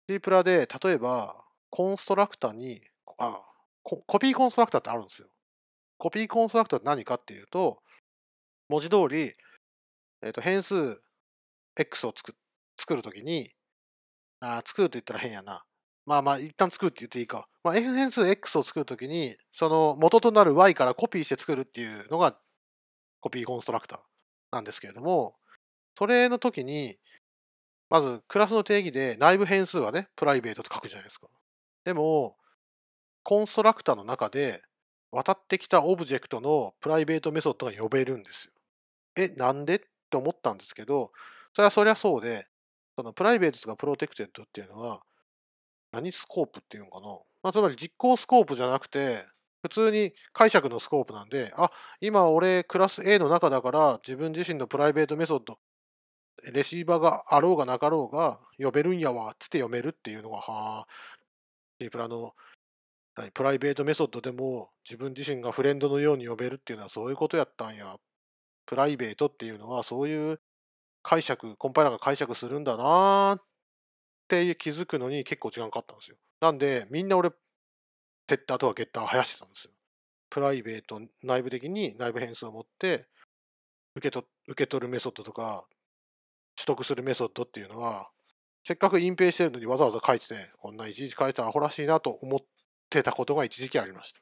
[0.10, 2.82] C プラで例えばコンストラクタに、
[3.18, 3.44] あ
[3.84, 5.30] ココピーコンストラクタってあるんですよ。
[5.98, 7.82] コピーコンストラクタって何かっていうと、
[8.70, 9.34] 文字通り、
[10.22, 11.02] えー、と変数
[11.78, 12.36] X を作
[12.78, 13.52] 作るときに、
[14.40, 15.66] あ作るって言ったら変やな。
[16.08, 17.50] まあまあ、一旦作るって言っていいか。
[17.66, 22.40] まあ、F 変数 X を作るときに、その元となる Y からコピーして作るっていうのが
[23.20, 24.00] コピーコンストラクター
[24.54, 25.36] なんですけれども、
[25.98, 26.98] それの時に、
[27.90, 31.28] まずクラスの定義で内部変数はね、プライベートと書くじゃないですか。
[31.84, 32.38] でも、
[33.24, 34.62] コンストラクターの中で
[35.12, 38.54] 渡ってきたオブジェクトのプライベートメソッドが呼べるんですよ。
[39.18, 39.76] え、なんで？
[39.76, 41.12] って思ったんですけど、
[41.54, 42.48] それはそりゃそうで、
[42.96, 45.02] その private とか protected っていうのは、
[45.92, 47.08] 何スコープっていうのかな、
[47.44, 49.26] まあ、つまり実行スコープじゃなくて、
[49.62, 55.58] 普通に解釈のスコープなんで、あ、今俺クラス A の中だから自分自身の private メソッド、
[56.54, 60.88] レシーバーがあろうがなかろうが呼べるんやわっつって読めるっていうのが、はあ、
[61.82, 62.34] C プラの
[63.34, 67.98] private メソッドでも自分自身がフレンドのように呼べるっていうのはそういうことやったんや。
[68.68, 70.40] プライベートっていうのはそういう
[71.02, 73.42] 解釈、コンパイラーが解釈するんだなーっ
[74.28, 76.18] って気づくのに結構時間かかったんですよ。
[76.42, 77.32] なんで、みんな俺、
[78.28, 79.72] テッターとかゲッター生やしてたんですよ。
[80.30, 83.08] プライベート、内部的に内部変数を持って、
[83.96, 85.66] 受けと受け取るメソッドとか、
[86.56, 88.10] 取得するメソッドっていうのは、
[88.66, 92.40] せっかく隠蔽してるのにわざわざ書いてて、こんないちいち書いてアホらしいなと思っ
[92.90, 94.20] てたことが一時期ありました。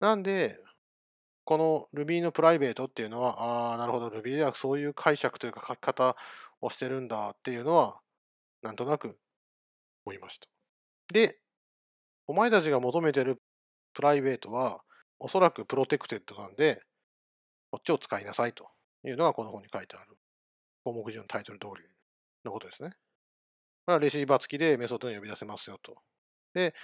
[0.00, 0.58] なんで、
[1.44, 6.16] この Ruby のプライベートっていうのは、ああ、なるほど、Ruby ではそういう解釈というか書き方
[6.62, 8.00] をしてるんだっていうのは、
[8.62, 9.18] なんとなく
[10.04, 10.46] 思いました。
[11.12, 11.38] で、
[12.26, 13.40] お前たちが求めてる
[13.92, 14.82] プライベートは、
[15.18, 16.82] おそらくプロテクテッドなんで、
[17.70, 18.68] こっちを使いなさいと
[19.04, 20.16] いうのがこの本に書いてある
[20.84, 21.88] 項目上のタイトル通り
[22.44, 22.90] のことですね。
[23.86, 25.96] これはレシーバー付きでメソッドに呼び出せますよと。
[26.54, 26.74] で、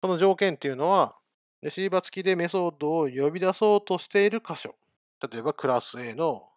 [0.00, 1.16] その条件っていうのは、
[1.62, 4.76] レシーバー付きでメソッドを呼び出そうとしている箇所。
[5.20, 6.48] 例えばクラス A の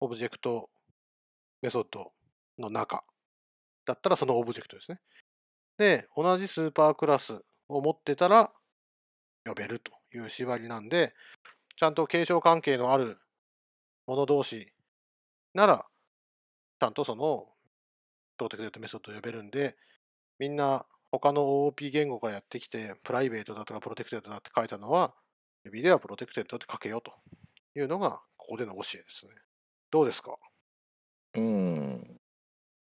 [0.00, 0.68] オブジェクト
[1.62, 2.12] メソッド
[2.58, 3.04] の中
[3.84, 4.98] だったらそのオブジェクトですね。
[5.78, 8.52] で、同じスーパークラスを持ってたら
[9.44, 11.14] 呼べるという縛りなんで、
[11.76, 13.18] ちゃんと継承関係のある
[14.06, 14.72] もの同士
[15.54, 15.86] なら、
[16.80, 17.46] ちゃんとその
[18.38, 19.76] protected メソッドを呼べるんで、
[20.38, 25.14] みんな他の OOP 言語からやってきて、プライベートだとか protected だって書いたのは、
[25.64, 27.12] Ruby では protected って書けよと
[27.78, 29.32] いうのが、ここでの教えですね。
[29.90, 30.36] どうですか？
[31.34, 32.20] うん。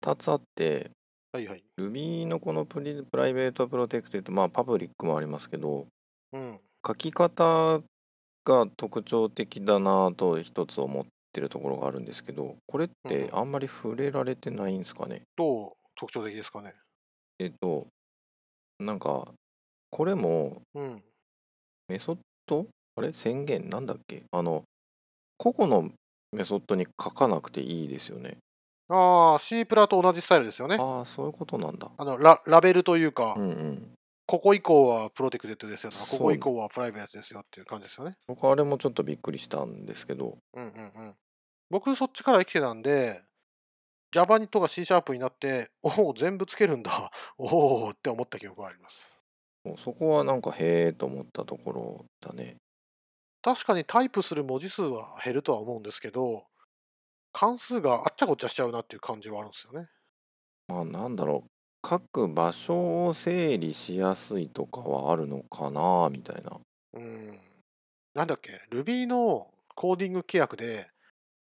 [0.02, 0.92] 2つあって、
[1.36, 1.64] はいはい。
[1.80, 5.88] Ruby のこのプリプライベート protected、まあパブリックもありますけど、
[6.32, 7.82] うん、書き方
[8.46, 16.76] が特徴的だなと一つ思ってるところがあるんですけど、これってあんまり触れられてないんですかね、どう特徴的ですかね？
[17.40, 17.88] えっと、
[18.80, 19.26] なんか、
[19.90, 21.02] これも、うん。
[21.90, 22.68] メソッド？
[22.96, 23.12] あれ？
[23.12, 23.70] 宣言？
[23.70, 24.22] なんだっけ？
[24.32, 24.62] あの、
[25.38, 25.90] 個々の
[26.32, 28.38] メソッドに書かなくていいですよね。
[28.96, 30.78] ああ、C プラと同じスタイルですよね。
[30.80, 31.90] ああ、そういうことなんだ。
[31.98, 33.94] あのララベルというか、うんうん。
[34.28, 38.16] ここ以降は protected ですよとか、ここ以降はプライベートですよっていう感じですよね。
[38.28, 40.38] 僕あれもちょっとびっくりしたんですけど。
[40.54, 41.16] うんうんうん。
[41.72, 43.24] 僕そっちから生きてたんで、
[44.14, 47.12] Java とか C シャープになって、 おお、全部つけるんだ。
[47.38, 49.12] おおって思った記憶があります。
[49.64, 52.58] もうそこはなんかへえと思ったところだね。
[53.42, 56.46] 確かにタイプする文字数は減るとは思うんですけど、
[57.34, 59.90] 関数があっちゃこっちゃしちゃうなっていう感じはあるんですよね。
[60.68, 61.50] まあなんだろう。
[61.82, 66.58] 各場所を整理しやすいとかはあるのかなみたいな。
[66.94, 67.38] うん。
[68.14, 70.90] なんだっけ ?Ruby のコーディング規約で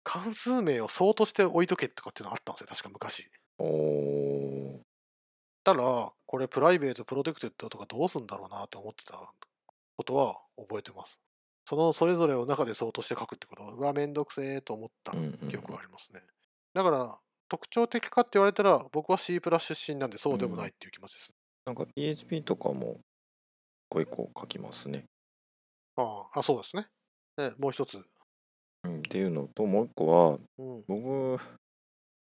[0.03, 3.31] 関数名をソートして置いとけとかっていうのあったんですよ、確か昔。
[3.57, 4.81] おお。
[5.63, 9.33] たら、これプライベート、 protected とかどうすんだろうなと思ってた
[9.97, 11.19] ことは覚えてます。
[11.69, 13.63] そのそれぞれを中でソートして書くってこと？
[13.63, 16.23] は、うわ、めんどくせえと思った記憶がありますね。
[16.73, 21.29] だから、特徴的かって言われたら、僕は C プラ出身なんでそうでもないっていう気持ちです、
[21.67, 22.97] うん、なんか PHP とかも、
[23.87, 25.03] こう一個書きますね。
[25.95, 26.87] ああ、そうですね。
[27.37, 28.03] で、もう一つ。
[28.85, 31.43] うん、っていうのと、もう一個は、うん、僕、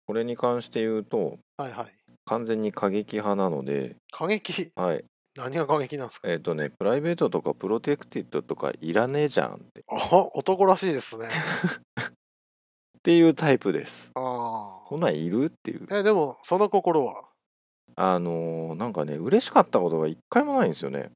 [0.05, 1.95] これに関して言うと、はいはい。
[2.25, 4.71] 完全に過激派なので、過激？
[4.75, 5.03] はい。
[5.35, 6.29] 何が過激なんですか？
[6.29, 9.83] えっ、とね、プライベートとかプロテクティッドとかいらねえじゃんって。
[9.89, 11.27] あ男らしいですね。
[12.99, 14.11] っていうタイプです。
[14.15, 14.19] あ
[14.83, 14.87] あ。
[14.87, 15.87] こんなんいるっていう。
[15.89, 17.23] え、でも、その心は？
[17.95, 21.11] あのーなんかね、嬉しかったことが一回もないんですよね。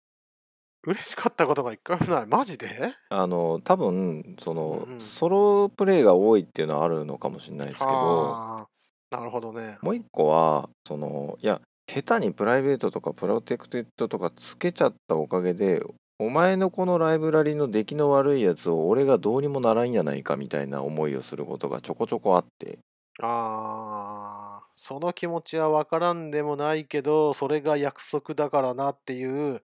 [0.87, 2.25] 嬉しかったことが一回もない？
[2.27, 2.67] マジで？
[3.09, 8.67] あの多分その、うんうんソロプレイが多いっていうのはあるのかもしれないですけど
[9.11, 9.77] なるほどね。
[9.81, 15.81] もう一個はそのいや下手にプライベートとかプロテクテッドとかつけちゃったおかげで
[16.17, 22.79] お前のこのライブラリの出来の悪いやつを俺がどうにもならんやないかみたいな思いをすることがちょこちょこあって
[23.21, 29.61] ああ、その気持ちは分からんでもないけど、それが約束だからなっていう、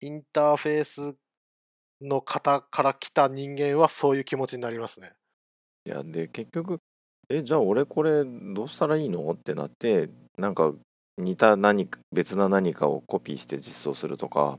[0.00, 1.16] インターフェース
[2.02, 5.12] の方から来た人間はそういう気持ちになりますね。
[5.86, 6.78] いやで結局
[7.28, 9.30] えじゃあ俺これどうしたらいいの？
[9.30, 10.72] ってなってなんか
[11.22, 14.58] 似た何か別な何かをコピーして実装するとか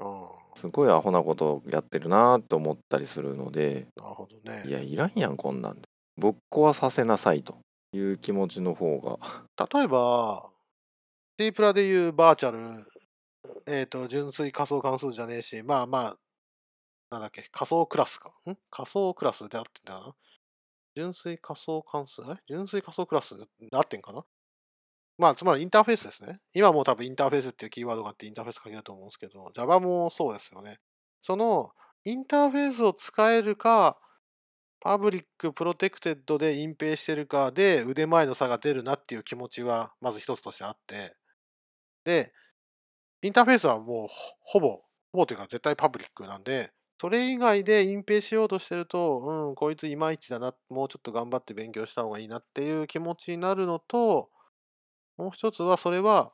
[0.00, 4.62] うん、すごいアホなことをやってるなと思ったりするのでなるほどね。
[4.64, 4.70] い。
[4.70, 5.78] やいらんやんこんなん
[6.16, 7.58] ぶっ壊させなさいと
[7.92, 9.18] いう気持ちの方が。
[9.72, 10.50] 例えば、
[11.38, 12.84] C プラでいうバーチャル、
[13.66, 16.16] えっ、と、純粋仮想関数じゃねえし、まあまあ、
[17.10, 18.30] なんだっけ、仮想クラスか。
[18.50, 18.56] ん？
[18.70, 20.14] 仮想クラスであってんだよな。
[20.96, 22.22] 純粋仮想関数？
[22.22, 24.24] え純粋仮想クラスであってんかな？
[25.18, 26.40] まあ、つまりインターフェースですね。
[26.54, 30.78] 今もう多分インターフェースっていうキーワードがあってインターフェース書けると思うんですけど、Java もそうですよね。
[31.22, 31.72] その
[32.04, 33.98] インターフェースを使えるか、
[34.80, 41.16] パブリック、 protected で隠蔽してるかで腕前の差が出るなっていう気持ちはまず一つとしてあって、
[42.04, 42.32] で、
[43.22, 44.68] インターフェースはもうほほぼ、
[45.12, 54.30] ほぼというか絶対パブリックなんで、それ以外で隠蔽しようとしてると、うん、こいついまいちだな、もうちょっと頑張って勉強した方がいいなっていう気持ちになるのと、
[55.18, 56.32] もう一つはそれは、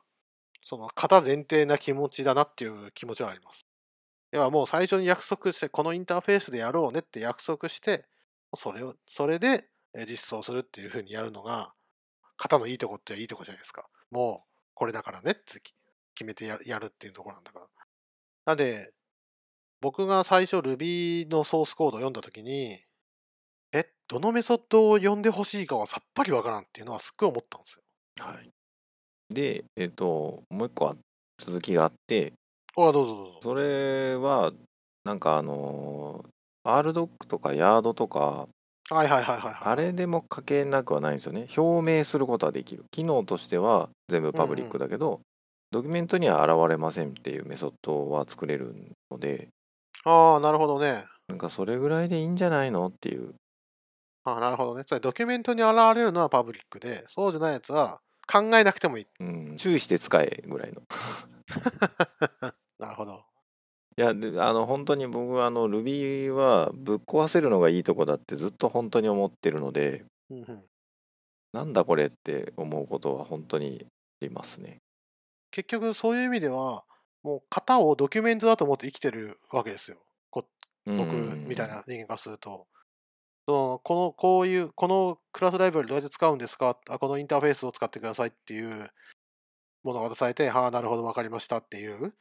[0.63, 3.65] その型前提な気持ちだなっていう気持ちはあります。
[4.31, 8.05] 要はもう最初に約束して、このインターフェースでやろうねって約束して、
[8.55, 9.67] それを、それで
[10.07, 11.73] 実装するっていうふうにやるのが、
[12.37, 13.87] 型のいいとこっていいとこじゃないですか。
[14.11, 15.61] もう、これだからねって
[16.15, 17.65] 決めてやるっていうところなんだから。
[18.45, 18.91] なんで、
[19.81, 22.79] 僕が最初 Ruby のソースコードを読んだときに、
[23.71, 27.83] え、どのメソッドを読んでほしいかはさっぱりわからんっていうのはすっごい思ったんですよ。
[28.25, 28.54] はい
[29.29, 30.93] でえっ、ともう一個は
[31.37, 32.33] 続きがあって
[32.77, 33.37] あ、どうぞどうぞ。
[33.41, 34.51] それは
[35.03, 36.23] なんかあの
[36.65, 38.47] RDoc とか YARD とか
[38.89, 39.55] はいはいはいはい、はい。
[39.61, 45.21] あれでも書けなくはないんですよね表明することはできる機能としては全部パブリックだけど、
[45.71, 48.75] ドキュメントには現れませんっていうメソッドは作れる
[49.09, 49.47] ので
[50.03, 51.05] ああ、なるほどね。
[51.27, 53.33] なんかそれぐらいでいいんじゃないのっていう
[54.23, 54.83] ああ、なるほどね。
[54.87, 59.07] それドキュメントに現れるのはパブリックで、そうじゃないやつは考えなくてもいい。
[59.19, 60.81] うん、注意して使えぐらいの。
[62.79, 63.23] なるほど。
[63.97, 70.65] いやであの本当に僕はあの Ruby はぶっ壊せるのがいいとこだってずっと本当に思ってるのでうんうん
[71.55, 73.85] なんだこれって思うことは本当にあ
[74.19, 74.81] りますね。
[75.51, 76.83] 結局そういう意味では、
[77.23, 79.97] もう型をドキュメントだと思って生きてるわけですよ。
[80.29, 80.45] こ
[80.85, 82.67] 僕うんみたいな人間からすると。
[83.47, 86.77] そのこのこういう、このクラスライブラリどうやって使うんですか？
[86.89, 88.89] あこのインターフェースを使ってくださいっていう
[89.83, 92.13] ものが出されて、はあ、なるほど、わかりましたっていう。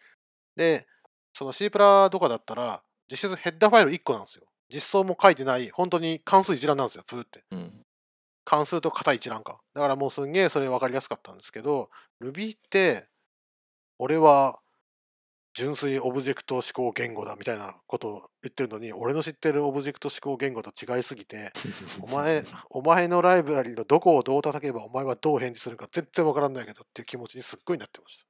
[0.56, 0.86] で、
[1.32, 4.44] その C プラとかだったら、実質ヘッダーファイル1個なんですよ。
[4.72, 7.44] 実装も書いてない、本当に関数一覧なんですよ、プーって。
[7.50, 7.70] うん
[8.46, 9.58] 関数と型一覧か。
[9.72, 11.88] だからもうすんげえそれ分かりやすかったんですけど、
[12.20, 13.08] Ruby って、
[13.98, 14.60] 俺は
[15.54, 21.52] 純粋オブジェクト指向言語だみたいなことを言ってるのに、俺の知ってるオブジェクト指向言語と違いすぎて、
[22.02, 28.26] お前、 お前のライブラリのどこをどう叩けばお前はどう返事するか全然分からんないけどっていう気持ちにすっごいなってました。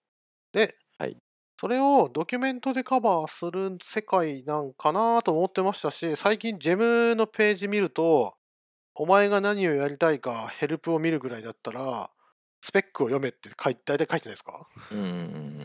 [0.52, 1.16] で、はい。
[1.60, 8.36] それをドキュメントでカバーする世界なんかなと思ってましたし、最近 gem のページ見ると、
[8.96, 12.10] お前が何をやりたいかヘルプを見るぐらいだったら、
[12.60, 14.68] スペックを読めって書い大体書いてないですか？
[14.90, 15.64] うん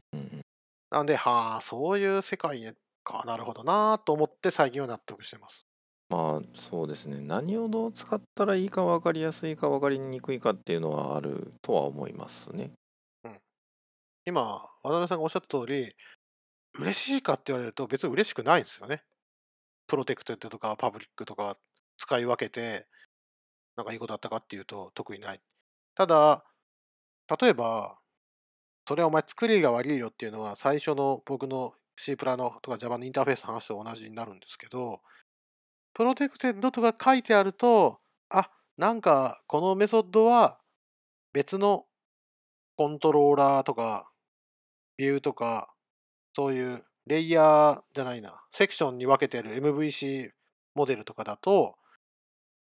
[0.92, 5.66] なんで、はあ、そういう世界か、なるほどなと思って最近は納得してます。
[6.10, 12.72] まあそうですね何をどう使ったらいいか分かりやすいか分かりにくいかっていうのはあるとは思いますね。
[14.26, 15.96] 今、渡辺さんがおっしゃった通り、
[16.74, 19.04] 嬉しいかって言われると別に嬉しくないんですよね。
[19.88, 21.58] プロテクテッドとかパブリックとか
[21.98, 22.88] 使い分けて、
[23.76, 25.42] なんかいいことあったかっていうと特にない。
[25.96, 26.44] ただ、
[27.40, 27.99] 例えば、
[28.90, 35.02] それはお前作りが悪いよっていうのは最初の僕の C プラのとか Java のインターフェースの話と同じになるんですけど、
[35.94, 40.58] プロテクテッドとか書いてあると、あ、なんかこのメソッドは
[41.34, 41.86] 別の
[42.78, 44.10] コントローラーとか
[44.98, 45.72] ビューとか、
[46.36, 50.32] そういうレイヤーじゃないな、セクションに分けてる MVC
[50.74, 51.76] モデルとかだと、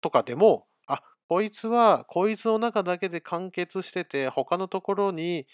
[0.00, 5.46] とかでも、あ、こいつはこいつの中だけで完結してて、他のところに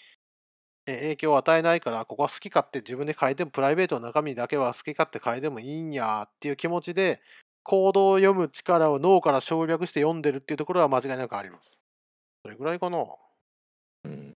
[0.85, 7.21] 影響を与えないから、ここは好き勝手自分で変えても、プライベートの中身だけは好き勝手変えてもいいんやっていう気持ちで、
[7.63, 11.69] コードを読む力を脳から省略して読んでるっていうところは間違いなくあります。
[12.43, 13.05] それぐらいかな。
[14.05, 14.33] うん。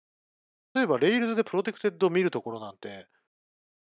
[0.74, 3.08] 例えば、 Rails で protected を見るところなんて、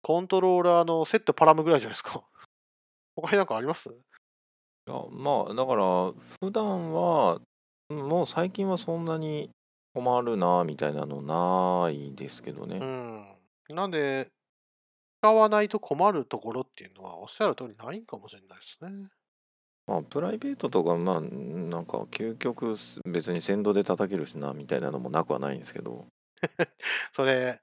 [0.01, 2.23] コントローラーのセットパラムぐらいじゃないですか。
[3.15, 3.89] 他になんかあります？
[4.89, 7.39] あまあだから普段は
[7.89, 9.51] うんもう最近はそんなに
[9.93, 12.77] 困るなみたいなのないですけどね。
[12.77, 13.75] うん。
[13.75, 14.31] なんで、
[15.21, 19.09] 使わないと困るところっていうのは、おっしゃる通りないんかもしれないですね。
[19.87, 26.05] まあプライベートとかまあなんか究極別に先導で叩けるしなみたいなのもなくはないんですけど。
[27.13, 27.59] それ、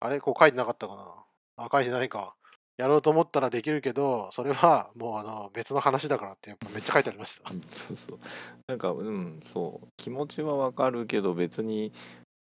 [0.00, 1.64] あれ、こう書いてなかったかな。
[1.64, 2.36] あ、書いてないか。
[2.80, 7.50] やろうと思ったらできるけど、それはもうあの別の話だからってやっぱめっちゃ書いてありました。
[7.72, 8.18] そうそう
[8.66, 11.92] なんかうんそう気持ちはわかるけど別に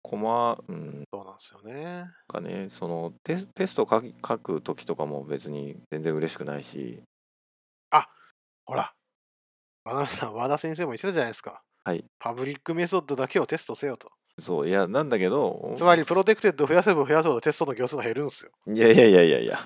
[0.03, 2.07] 困うんそうなんですよね。
[2.26, 7.03] かねそのテステスト書く時とかも別に全然嬉しくないし
[8.68, 8.93] ほら、
[9.82, 11.62] 和田さん、和田先生も言ってたじゃないですか。
[11.84, 12.05] はい。
[12.18, 14.11] パブリックメソッドだけをテストせよと。
[14.39, 18.51] そういやなんだけどつまり、プロテクテッドを増やせば増やすほどテストの行数が減るんですよ。
[18.72, 19.39] いやいやいやいや。
[19.41, 19.59] い や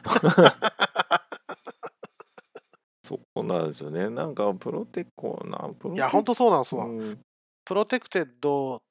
[3.04, 4.08] そこなんですよね。
[4.10, 6.86] なんかプロテコなプロテいや、ほんとそうなんですわ。
[6.86, 7.20] うん。
[7.64, 8.82] protected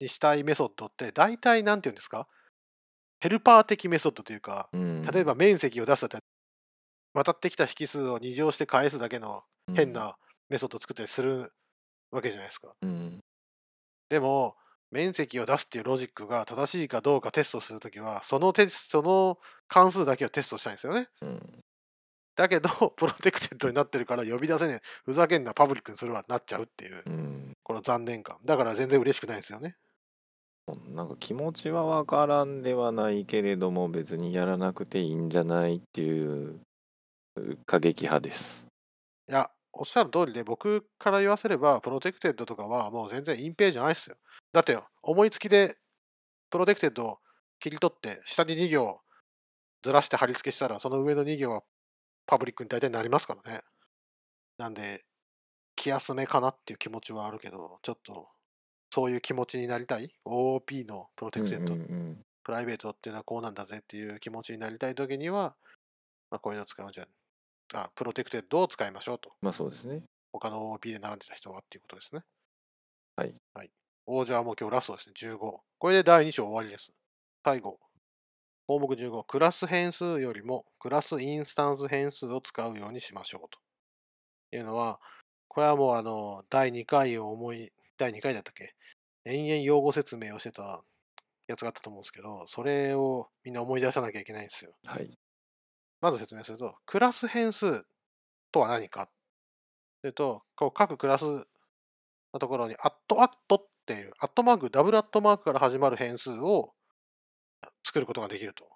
[0.00, 2.26] にしたいメソッドって、大体なんていうんですか？
[3.20, 5.02] ヘルパー的メソッドというか、うん。
[5.02, 6.22] 例えば面積を出すだったり、
[7.14, 9.42] 渡ってきた引数を2乗して返すだけの
[9.74, 10.16] 変な
[10.48, 11.52] メソッドを作ったりする
[12.10, 12.72] わけじゃないですか。
[12.80, 13.20] うん。
[14.08, 14.56] でも、
[14.90, 21.08] 面積を出すっていうロジックが正しいかどうかテストするときは、そのテスその関数だけをテストしたいんですよね。
[21.22, 21.60] うん
[22.36, 28.38] だけど、 protected になってるから呼び出せねえ、ふざけんな、パブリックにするわってなっちゃうっていう、うんこの残念感。
[28.44, 29.76] だから全然嬉しくないですよね。
[30.94, 36.60] なんか気持ちはわからんではないけれども別にやらなくていいんじゃないっていう
[37.66, 38.68] 過激派です。
[39.28, 44.16] いや、おっしゃる通りで、僕から言わせれば、 protected とかはもう全然隠蔽じゃないですよ。
[44.52, 45.76] だってよ、思いつきで
[46.50, 47.18] protected を
[47.60, 49.00] 切り取って、下に2行
[49.82, 51.62] ずらして貼り付けしたら、その上の2行は
[52.26, 53.62] パブリックに大体なりますからね。
[54.58, 55.04] なんで、
[55.76, 58.28] 気休めかなっていう気持ちはあるけど、ちょっと、
[58.92, 65.54] そういう気持ちになりたい ?OOP のプロテクテッド、うんうんうんプライベートっていうのはこうなんだぜっていう気持ちになりたいときには、
[66.30, 67.06] まあ、こういうのを使うんじゃ
[67.74, 69.32] あ、 protected を使いましょうと。
[69.42, 70.02] まあそうですね。
[70.32, 72.22] 他の OP で並んでた人はっていうことですね。
[73.16, 73.34] はい。
[73.52, 73.70] はい。
[74.10, 75.38] 王者はもう今日ラストですね、15。
[75.78, 76.90] これで第2章終わりです。
[77.44, 77.78] 最後。
[78.66, 79.22] 項目15。
[79.24, 83.50] クラス変数よりもクラスインスタンス変数を使うようにしましょう
[84.50, 84.98] というのは、
[85.48, 88.74] これはもうあの、第2回を思い、第2回だったっけ？
[89.26, 90.82] 延々用語説明をしてた
[91.46, 94.72] やつがあったと思うんですけど、それをみんな思い出さなきゃいけないんですよ。
[94.86, 95.18] はい。
[96.00, 97.84] まず説明すると、クラス変数
[98.52, 99.10] とは何か
[100.00, 101.44] というと、こう各クラスの
[102.40, 106.74] ところに、アットアットっていう、アットマーク、ダブルアットマークから始まる変数を
[107.84, 108.68] 作ることができると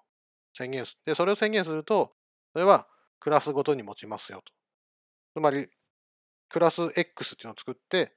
[0.57, 2.13] 宣言すで、それを宣言すると、
[2.53, 2.87] それは
[3.19, 4.51] クラスごとに持ちますよと。
[5.39, 5.67] つまり、
[6.49, 8.13] クラス X っていうのを作って、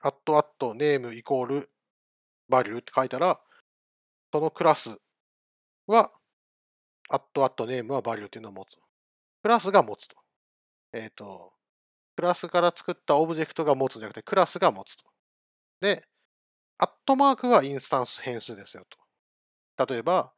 [0.00, 1.70] at at name equal
[2.48, 3.40] value って書いたら、
[4.32, 4.98] そのクラス
[5.86, 6.12] は、
[7.08, 8.76] at at name は value っていうのを持つ。
[9.42, 10.16] クラスが持つと。
[10.92, 11.52] えっ、と、
[12.16, 15.04] クラスから作ったオブジェクトが持つんじゃなくて、クラスが持つと。
[15.80, 16.04] で、
[16.78, 18.84] アットマークはインスタンス変数ですよ
[19.76, 19.86] と。
[19.86, 20.32] 例えば、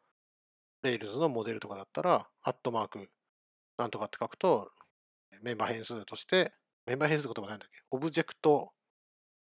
[0.85, 3.11] Rails のモデルとかだったら、アットマーク
[3.77, 4.71] なんとかって書くと、
[5.43, 6.53] メンバー変数として、
[6.87, 7.83] メンバー変数って言葉なんだっけ？
[7.91, 8.73] オブジェクト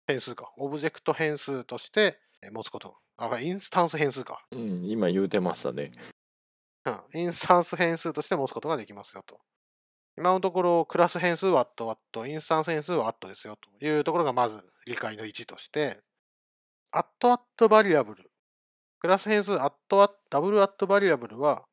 [0.08, 0.52] 変数か。
[0.58, 2.96] オブジェクト変数としてえ持つこと。
[3.18, 4.46] あ、これインスタンス変数か。
[4.52, 5.92] うん、今言うてましたね。
[6.86, 9.40] うん、インスタンス変数として持つことができますよと。
[10.18, 16.02] 今のところ、クラス変数は at at、インスタンス変数は at ですよというところがまず理解の1として、
[16.94, 18.32] at at バリアブル、
[19.00, 21.66] クラス変数 at at、ダブル at variable は、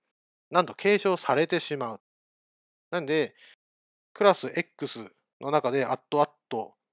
[0.51, 2.01] なんと継承されてしまう。
[2.91, 3.35] なんで、
[4.14, 6.31] クラス X の中で at at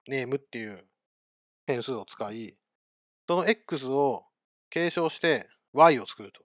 [0.08, 0.86] name っていう
[1.66, 2.56] 変数を使い、
[3.26, 4.24] その X を
[4.70, 6.42] 継承して Y を作ると。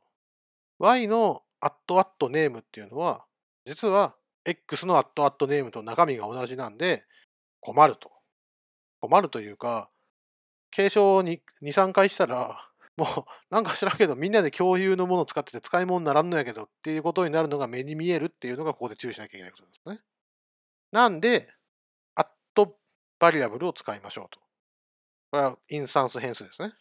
[0.80, 3.26] Y の at at name っていうのは、
[3.66, 4.16] 実は
[4.46, 7.04] X の at at name と中身が同じなんで、
[7.62, 8.12] 困ると。
[9.00, 9.90] 困るというか、
[10.74, 11.42] 継承を2、
[11.74, 13.08] 3回したら、もう
[13.54, 20.00] なんか知らんけど、みんなで共有のものを使ってて使い物にならんのやけどっていうことになるのが目に見えるっていうのがここで注意しなきゃいけないことですね。
[20.92, 21.50] なんで、
[22.16, 22.30] at
[23.20, 24.40] バリアブルを使いましょうと。
[25.32, 26.74] これはインスタンス変数ですね。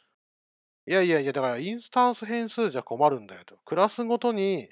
[0.86, 3.56] いやいやいや、だからインスタンス変数じゃ困るんだよと。
[3.64, 4.68] クラスごとに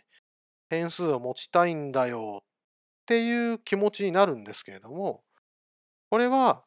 [0.71, 2.47] 変数を持ちたいんだよっ
[3.07, 5.23] ていう気持ちになるんですけれども、
[6.11, 6.64] これは、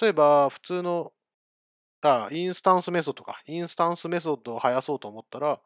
[0.00, 1.12] 例えば普通の、
[2.06, 3.42] あ、インスタンスメソッドか。
[3.46, 5.60] インスタンスメソッドを生やそうと思ったら、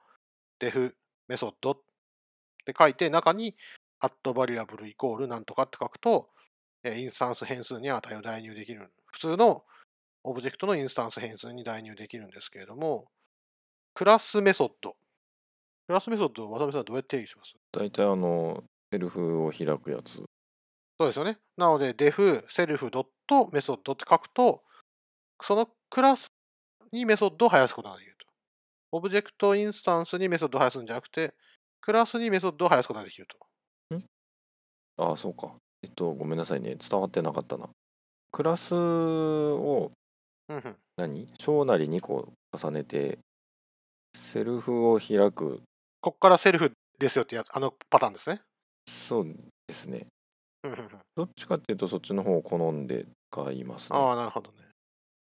[0.60, 0.94] def
[1.28, 1.80] メソッドっ
[2.64, 3.56] て書いて、中に
[4.00, 6.28] at variable イコールなんとかって書くと、
[6.84, 8.90] インスタンス変数に値を代入できる。
[9.06, 9.64] 普通の
[10.22, 13.10] オブジェクトのインスタンス変数に代入できるんですけれども、
[13.94, 14.96] クラスメソッド。
[15.86, 17.54] クラスメソッドを渡辺さんどうやって定義します？
[17.72, 18.62] 大体あの、
[18.92, 20.16] self を開くやつ。
[20.16, 20.24] そ
[21.00, 21.38] うですよね。
[21.56, 24.62] なので、def セルフドットメソッドって書くと、
[25.42, 26.26] そのクラス
[26.92, 28.26] にメソッドを生やすことができると。
[28.92, 31.34] オブジェクトインスタンスにメソッドを生やすんじゃなくて、
[31.80, 33.96] クラスにメソッドを生やすことができると。
[33.96, 34.04] ん？
[34.96, 35.54] ああ、そうか。
[35.82, 36.76] えっと、ごめんなさいね。
[36.76, 37.68] 伝わってなかったな。
[38.32, 39.92] クラスを
[40.96, 41.26] 何？
[41.38, 43.18] 小なり2個重ねて、
[44.16, 45.62] self を開く。
[46.00, 48.40] ここから selfですよってやあのパターンですね。
[48.86, 49.34] そう
[49.66, 50.06] ですね。
[50.62, 53.98] うんうんうん、どっちかっていうと、そっちの方を好んで買いますね。
[53.98, 54.69] ああ、なるほどね。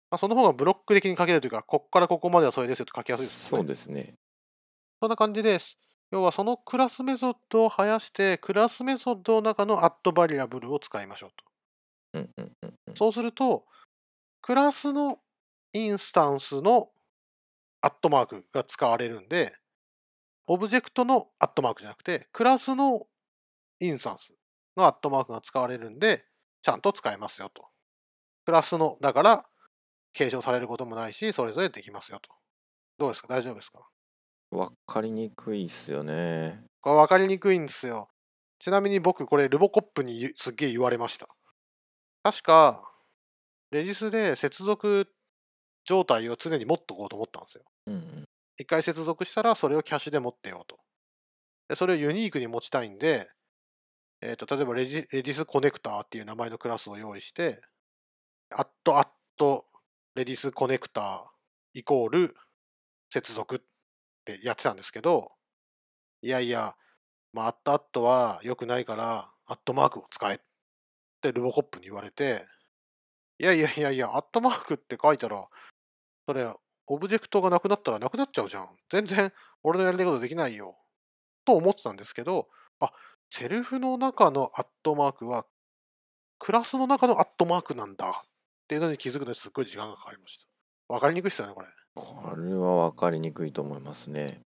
[0.10, 3.64] まあ、その方がブロック的に書けるというか、ここからここまではそれですよって書きやすいですそね。
[3.64, 4.14] うですね。
[5.01, 5.78] そんな感じです。
[6.12, 11.45] 要はそのクラスメソッドを生やして、クラスメソッドの中のアットバリアブルを使いましょうと。
[12.14, 12.95] うんうんうんうん。
[12.95, 13.66] そうすると、
[14.41, 15.20] クラスの
[15.74, 16.89] インスタンスの
[17.82, 19.53] アットマークが使われるんで、
[20.47, 23.08] オブジェクトのアットマークじゃなくて、クラスの
[23.82, 24.32] インスタンス
[24.78, 26.24] のアットマークが使われるんで、
[26.62, 27.66] ちゃんと使えますよと。
[28.45, 29.45] クラスの、だから、
[30.18, 32.32] 継承されることもないし、それぞれできますよと。
[32.97, 33.28] どうですか？
[33.28, 33.88] 大丈夫ですか？
[34.49, 36.63] わかりにくいっすよね。
[36.82, 38.09] これ分かりにくいんですよ。
[38.59, 41.28] ちなみに僕、これ、ルボコップにすっげえ言われました。
[42.24, 42.84] 確か、
[43.70, 45.07] Redis で接続
[45.86, 47.63] 状態を常に持っとこうと思ったんですよ。
[47.88, 48.24] うんうん。
[48.57, 50.80] 一回接続したら、それをキャッシュで持ってようと。
[51.70, 53.30] で、それをユニークに持ちたいんで、
[54.22, 57.61] えっ、と、例えばレジ、 Redis コネクターっていう名前のクラスを用意して、
[58.50, 61.32] at at Redis コネクタ
[61.76, 62.36] イコール
[63.13, 63.59] 接続っ
[64.26, 65.32] てやってたんですけど、
[66.24, 66.76] いやいや、
[67.34, 70.39] まあ、アットアットは良くないから、アットマークを使えっ
[71.22, 72.47] てルボコップに言われて、
[73.38, 75.47] いやいやいやいや、アットマークって書いたら、
[76.26, 76.51] それ、
[76.88, 78.70] オブジェクトがなくなったらなくなっちゃうじゃん。
[78.91, 80.80] 全然俺のやりたいことできないよ。
[81.45, 82.47] と思ってたんですけど、
[82.80, 82.91] あ、
[83.30, 85.45] セルフの中のアットマークは、
[86.39, 88.24] クラスの中のアットマークなんだ
[88.68, 90.93] っていうのに気づくのにすっごい時間がかかりました。
[90.93, 91.68] わかりにくいっすよね、これ。
[91.95, 94.41] これは分かりにくいと思いますね。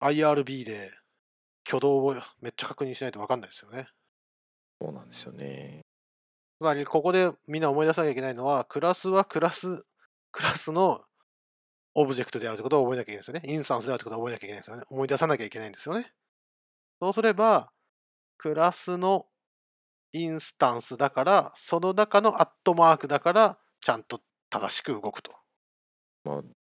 [0.00, 0.90] IRB で
[1.64, 3.86] 挙動をめっちゃ確認しないとわかんないですよね。
[4.82, 5.82] そうなんですよね。
[6.58, 9.84] つまり、ここでみんな思い出さなきゃいけないのは、クラスはクラス、
[10.32, 11.04] クラスの
[11.94, 13.42] オブジェクトであるということを覚えなきゃいけないんですよね。
[13.44, 14.82] インスタンスであるということを覚えなきゃいけないんですよね。
[14.90, 16.12] 思い出さなきゃいけないんですよね。
[17.00, 17.70] そうすれば、
[18.36, 19.26] クラスの
[20.12, 25.32] インスタンスだから、その中のアットマークだから、ちゃんと正しく動くと。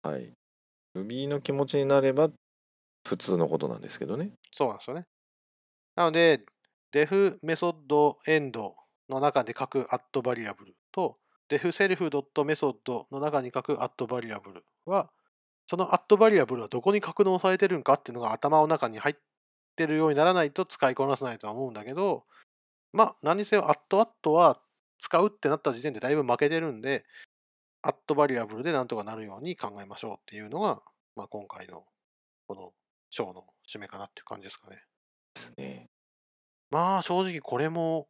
[0.04, 0.34] はい。
[0.96, 2.30] Ruby の気持ちになれば
[3.08, 4.34] 普通のことなんですけどね。
[4.52, 5.06] そうなんですよね。
[5.96, 6.46] なので、
[6.94, 8.76] def メソッドエンド
[9.10, 11.18] の中で書く at variable と
[11.50, 15.10] def self メソッドの中に書く at variable は、
[15.68, 19.16] その at variable はどこに格納されてるんかっていうのが頭の中に入っ
[19.76, 22.26] てるようにならないと使いこなせないとは思うんだけど、
[22.94, 24.62] まあ、何にせよ at at は
[25.00, 27.06] 使うってなった時点でだいぶ負けてるんで、
[27.82, 30.82] at variable でなんとかなるように考えましょうっていうのが、
[31.16, 31.86] まあ、今回の
[32.48, 32.72] この
[33.10, 34.78] 章の締めかなっていう感じですかね。
[35.34, 35.88] ですね。
[36.70, 38.08] まあ正直これも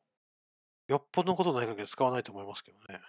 [0.88, 3.02] よっぽどのことない限り使わないと思いますけどね。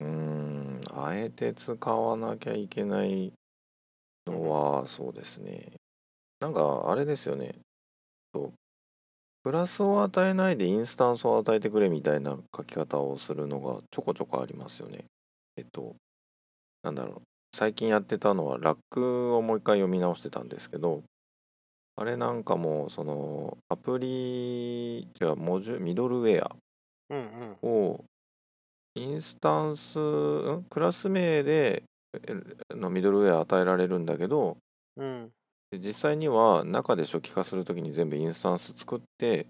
[0.00, 0.60] うーん。
[0.92, 3.32] あえて使わなきゃいけない
[4.26, 5.72] のはそうですね。
[6.40, 7.60] なんかあれですよね。
[9.42, 15.04] そうクラスを与えないでインスタンスを与えてくれみたいな書き方をするのがちょこちょこありますよね。
[15.56, 15.96] えっと、
[16.82, 17.22] なんだろう。
[17.56, 21.02] 最近やってたのはラックをもう一回読み直してたんですけど、
[21.96, 26.54] あれなんかもそのアプリ、じゃあモジュミドルウェア。
[27.62, 28.04] を
[28.94, 31.82] インスタンス、んクラス名で
[32.14, 32.34] え
[32.74, 34.56] のミドルウェア与えられるんだけど、
[34.96, 35.30] うん。
[35.70, 39.46] で実際には中で初期化するときに全部インスタンス作って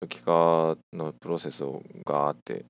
[0.00, 2.64] 初期化のプロセスをガーって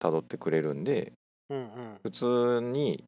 [0.00, 1.12] 辿ってくれるんで
[1.50, 1.66] うんうん。
[2.02, 3.02] 普通に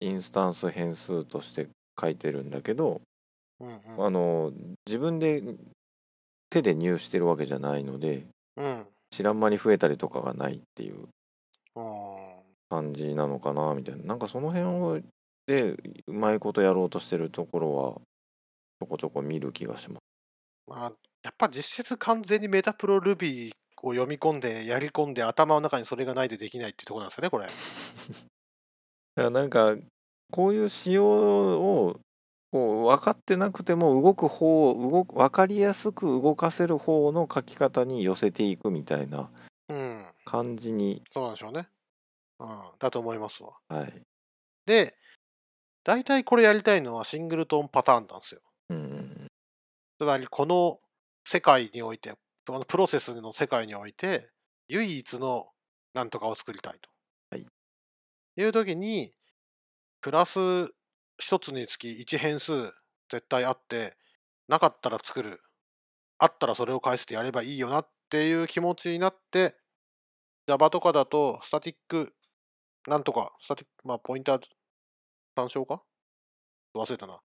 [0.00, 1.68] インスタンス変数として
[2.00, 3.00] 書いてるんだけど、
[3.60, 4.06] うんうん。
[4.06, 4.52] あの
[4.86, 5.42] 自分で
[6.48, 8.24] 手で入してるわけじゃないので
[8.56, 8.86] うん。
[9.10, 11.08] 知らん間に増えたりとかがないっていう
[12.70, 15.00] 感じなのかなみたいななんかその辺を
[15.46, 15.72] で
[16.06, 20.00] うまいことやろうとしてるところはちょこちょこ見る気がします。
[20.66, 23.52] まあ、やっぱ実質完全にメタプロルビー
[23.82, 27.46] を読み込んで、やり込んで、頭の中にそれがないとできないっていうところなんですよね、これ。
[29.30, 29.76] なんか
[30.30, 32.00] こういう仕様を
[32.52, 39.30] こう分かってなくても動く方動く分かりやすく動かせる方の書き方に寄せていくみたいな
[39.70, 41.68] うん、感じに、そうなんでしょうね。
[42.40, 43.52] うん、だと思いますわ。
[43.68, 44.02] はい
[44.66, 44.94] で、
[45.84, 48.40] 大体これやりたいのはシングルトンパターンなんですよ。
[49.98, 50.80] つまり、この
[51.24, 52.14] 世界において、
[52.46, 54.30] このプロセスの世界において、
[54.68, 55.50] 唯一の
[55.92, 56.88] なんとかを作りたいと。
[57.30, 57.46] はい。
[58.36, 59.12] いう時に、
[60.00, 60.38] クラス
[61.18, 62.72] 一つにつき1変数
[63.10, 63.96] 絶対あって、
[64.48, 65.42] なかったら作る。
[66.18, 69.56] あったらそれを返してやればいいよなっていう気持ちになって、
[70.46, 72.14] Java とかだと、スタティック
[72.86, 74.40] なんとか、スタティック、まあ、ポインター
[75.36, 75.82] 参照か？
[76.74, 77.20] 忘れたな。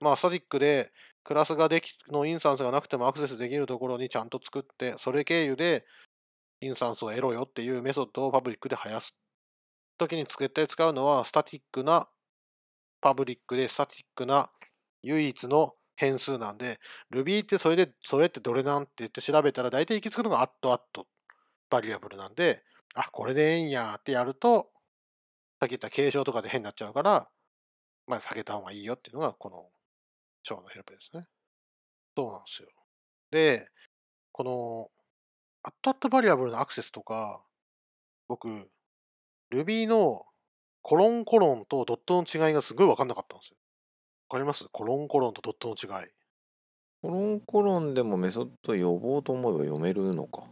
[0.00, 0.92] まあ、スタティックで、
[1.22, 5.84] クラスができのインスタンスがなくてもアクセスできるところにちゃんと作って、それ経由で
[6.60, 9.14] インスタンスを得ろよっていうメソッドをパブリックで生やす
[10.00, 12.08] 時に絶対使うのは、スタティックな
[13.00, 14.50] パブリックで、スタティックな
[15.02, 16.80] 唯一の変数なんで、
[17.12, 24.70] Ruby ってそれで、それってどれなんて言って調べたら、大体行き着くのが at at variable なんで、あ、これでええんやってやると、
[25.60, 27.28] さっき言った継承とかで変になっちゃうから、
[28.06, 29.68] まあ、下げた方がいいよっていうのが、この
[30.42, 31.24] 章のヘルプですね。
[32.16, 32.68] そうなんですよ。
[33.30, 33.68] で、
[34.32, 34.90] この、
[35.62, 37.42] アットアットバリアブルのアクセスとか、
[38.28, 38.70] 僕、
[39.52, 40.24] Ruby の
[40.82, 43.56] コロンコロンとドットの違いがすごい分かんなかったんですよ。
[44.30, 44.64] わかります？
[44.72, 46.08] コロンコロンとドットの違い。
[47.02, 50.44] コロンコロンでもメソッド呼ぼうと思えば読めるのか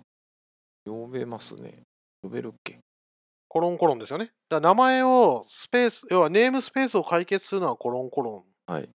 [0.84, 1.84] 呼べますね
[2.22, 2.80] 呼べるっけ？
[3.48, 4.30] コロンコロンですよね。
[4.50, 8.72] だ名前をスペース、要はネームスペースを解決するのはコロンコロン。
[8.72, 8.90] はい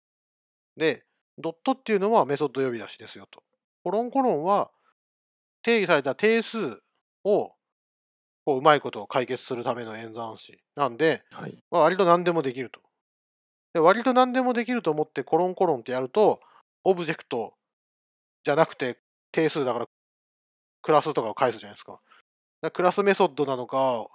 [0.80, 1.04] で、
[1.36, 3.42] ドットっていうのはメソッド呼び出しですよと。
[3.84, 4.70] コロンコロンは
[5.62, 6.80] 定義された定数
[7.22, 7.52] を
[8.46, 12.80] こううまいことを解決するための演算子なんで、はいまあ、割と何でもできると。
[13.74, 16.40] で割と何でもできると思ってコロンコロンってやると、
[16.82, 17.52] オブジェクト
[18.42, 18.98] じゃなくて
[19.32, 19.86] 定数だから
[20.80, 21.92] クラスとかを返すじゃないですか。
[21.92, 22.02] だか
[22.62, 24.08] らクラスメソッドなのか、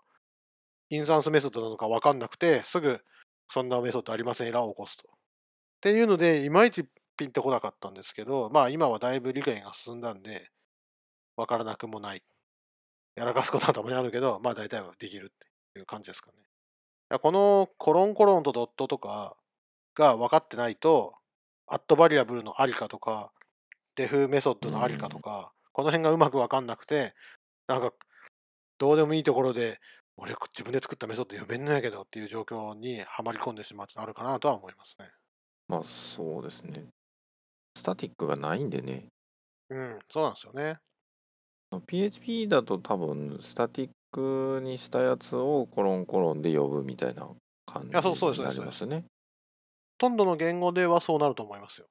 [0.90, 3.00] インスタンスメソッドなのか分かんなくて、すぐ
[3.52, 5.08] そんなメソッドありませんエラーを起こすと。
[5.86, 6.84] っていうので、いまいち
[7.16, 10.50] ピンとこなかったんですけど、まあ今はだいぶ理解が進んだんで、
[11.38, 12.24] 分からなくもない。
[13.14, 15.38] やらかすことはたまにあるけど、まあ大体はできるっ
[15.74, 16.32] ていう感じですか
[17.12, 17.20] ね。
[17.20, 19.38] このコロンコロンとドットとか
[19.94, 21.14] が分かってないと、
[21.68, 23.32] アットバリアブルのありかとか、
[23.96, 27.14] デフメソッドのありかとか、この辺がうまく分かんなくて、
[27.68, 27.94] なんか、
[28.80, 29.80] どうでもいいところで、
[30.18, 35.12] 俺自分で作ったメソッド読めんのやけどっていう状況にはまり込んでしまうってあるかなとは思いますね。
[35.68, 36.86] まあそうですね
[37.76, 39.08] スタティックがないんでね
[39.70, 40.78] うん、そうなんですよね。
[41.88, 47.28] PHP だと多分スタティックにしたやつをコロンコロンで呼ぶみたいな
[47.66, 48.98] 感じになりますね。
[48.98, 49.04] ほ
[49.98, 51.88] とんどの言語ではそうなると思いますよ。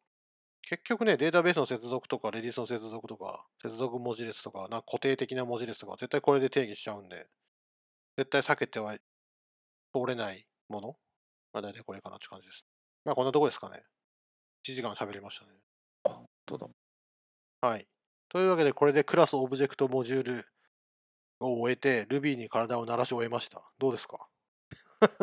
[0.62, 7.26] 結局ね、データベースの接続とか、 Redis の接続とか、接続文字列とか、なんか固定的な文字列とか、絶対これで定義しちゃうんで、
[8.16, 8.96] 絶対避けては
[9.94, 10.96] 通れないもの
[11.52, 12.64] まあ大体これかなって感じです。
[13.04, 13.82] まあこんなとこですかね。
[14.66, 15.52] 1時間喋りましたね。
[16.46, 16.68] どうだ
[17.68, 17.86] はい。
[18.28, 20.46] というわけで、これでクラスオブジェクトモジュール
[21.40, 23.62] を終えて、Ruby に体を鳴らし終えました。
[23.78, 24.28] どうですか？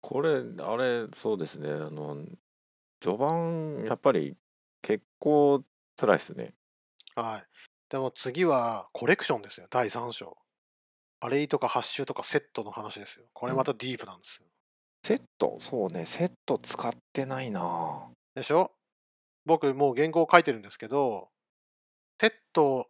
[0.00, 2.24] これあれそうですねあの
[3.00, 4.36] 序盤やっぱり
[4.80, 5.64] 結構
[5.96, 6.54] 辛いですね。
[7.14, 7.46] はい。
[7.88, 10.36] でも次はコレクションですよ、第3章。
[11.20, 13.26] アレイとかハッシュとかセットの話ですよ。
[13.32, 14.46] これまたディープなんですよ。
[15.06, 18.72] セットそうねセット使ってないなでしょ？
[19.44, 21.28] 僕もう原稿書いてるんですけど、
[22.20, 22.88] セット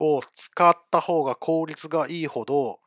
[0.00, 2.78] を使った方が効率がいいほど、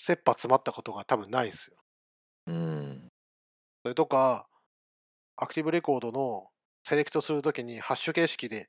[0.00, 1.76] 切羽詰まったことが多分ないんですよ。
[2.48, 3.08] うん
[3.84, 4.48] それとか、
[5.36, 6.48] アクティブレコードの
[6.84, 8.68] セレクトするときにハッシュ形式で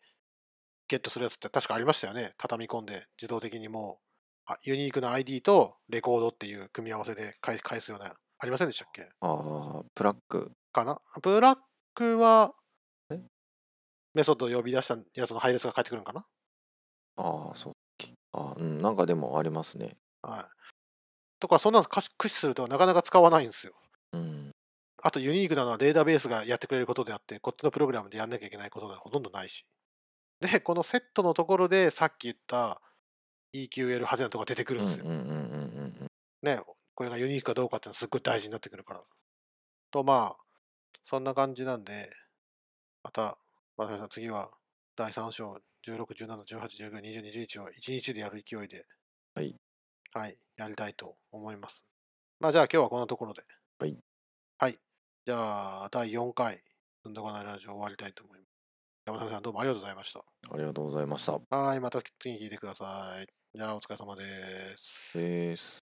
[0.87, 2.33] ゲットするやつって確かありましたよね。
[2.37, 3.97] 畳み込んで自動的にも
[4.47, 8.13] うあユニークな ID とレコードっていう組み合わせで返返すような、
[8.43, 9.07] ありませんでしたっけ？
[9.21, 10.99] あープラックかな？
[11.21, 11.59] ブラッ
[11.95, 12.53] クは
[13.09, 13.21] え？
[14.13, 16.25] メソッドを呼び出したやつの配列が返ってくるのかな？
[17.15, 17.73] ああそう
[18.33, 19.95] あうんなんかでもありますね。
[20.21, 20.45] はい。
[21.39, 23.73] とか、そんなの駆使するとなかなか使わないんですよ。
[24.11, 24.51] うん
[25.01, 29.65] あとユニークなのはデータベースがやってくれることであって、こっちのプログラムでやんなきゃいけないことがほとんどないし。
[30.41, 32.81] で、このセットのところでさっき言った
[33.53, 35.05] EQL 派手なとこが出てくうるんですよ。
[35.05, 36.07] んうんうんうんうんうん
[36.41, 36.59] ね、
[36.95, 39.01] これがユニークかどうかっていうのはすっごい大事になってくるから。
[39.91, 40.43] と、まあ、
[41.05, 42.09] そんな感じなんで、
[43.03, 43.37] また、
[43.77, 44.51] まささん次は
[44.95, 48.85] 第3章、16、17、18、19、20、21を1日でやる勢いで、
[49.33, 49.55] はい。
[50.13, 51.83] はい、やりたいと思います。
[52.39, 53.43] まあ、じゃあ今日はこんなところで。
[53.79, 53.97] はい。
[54.59, 54.79] はい。
[55.25, 56.63] じゃあ、第4回、
[57.01, 58.49] すんどかないラジオ終わりたいと思います。
[59.05, 60.19] 山田さん、どうもありがとうございました。
[60.19, 61.39] ありがとうございました。
[61.55, 63.27] はい、また次に聞いてください。
[63.55, 65.17] じゃあ、お疲れ様です。
[65.17, 65.82] です。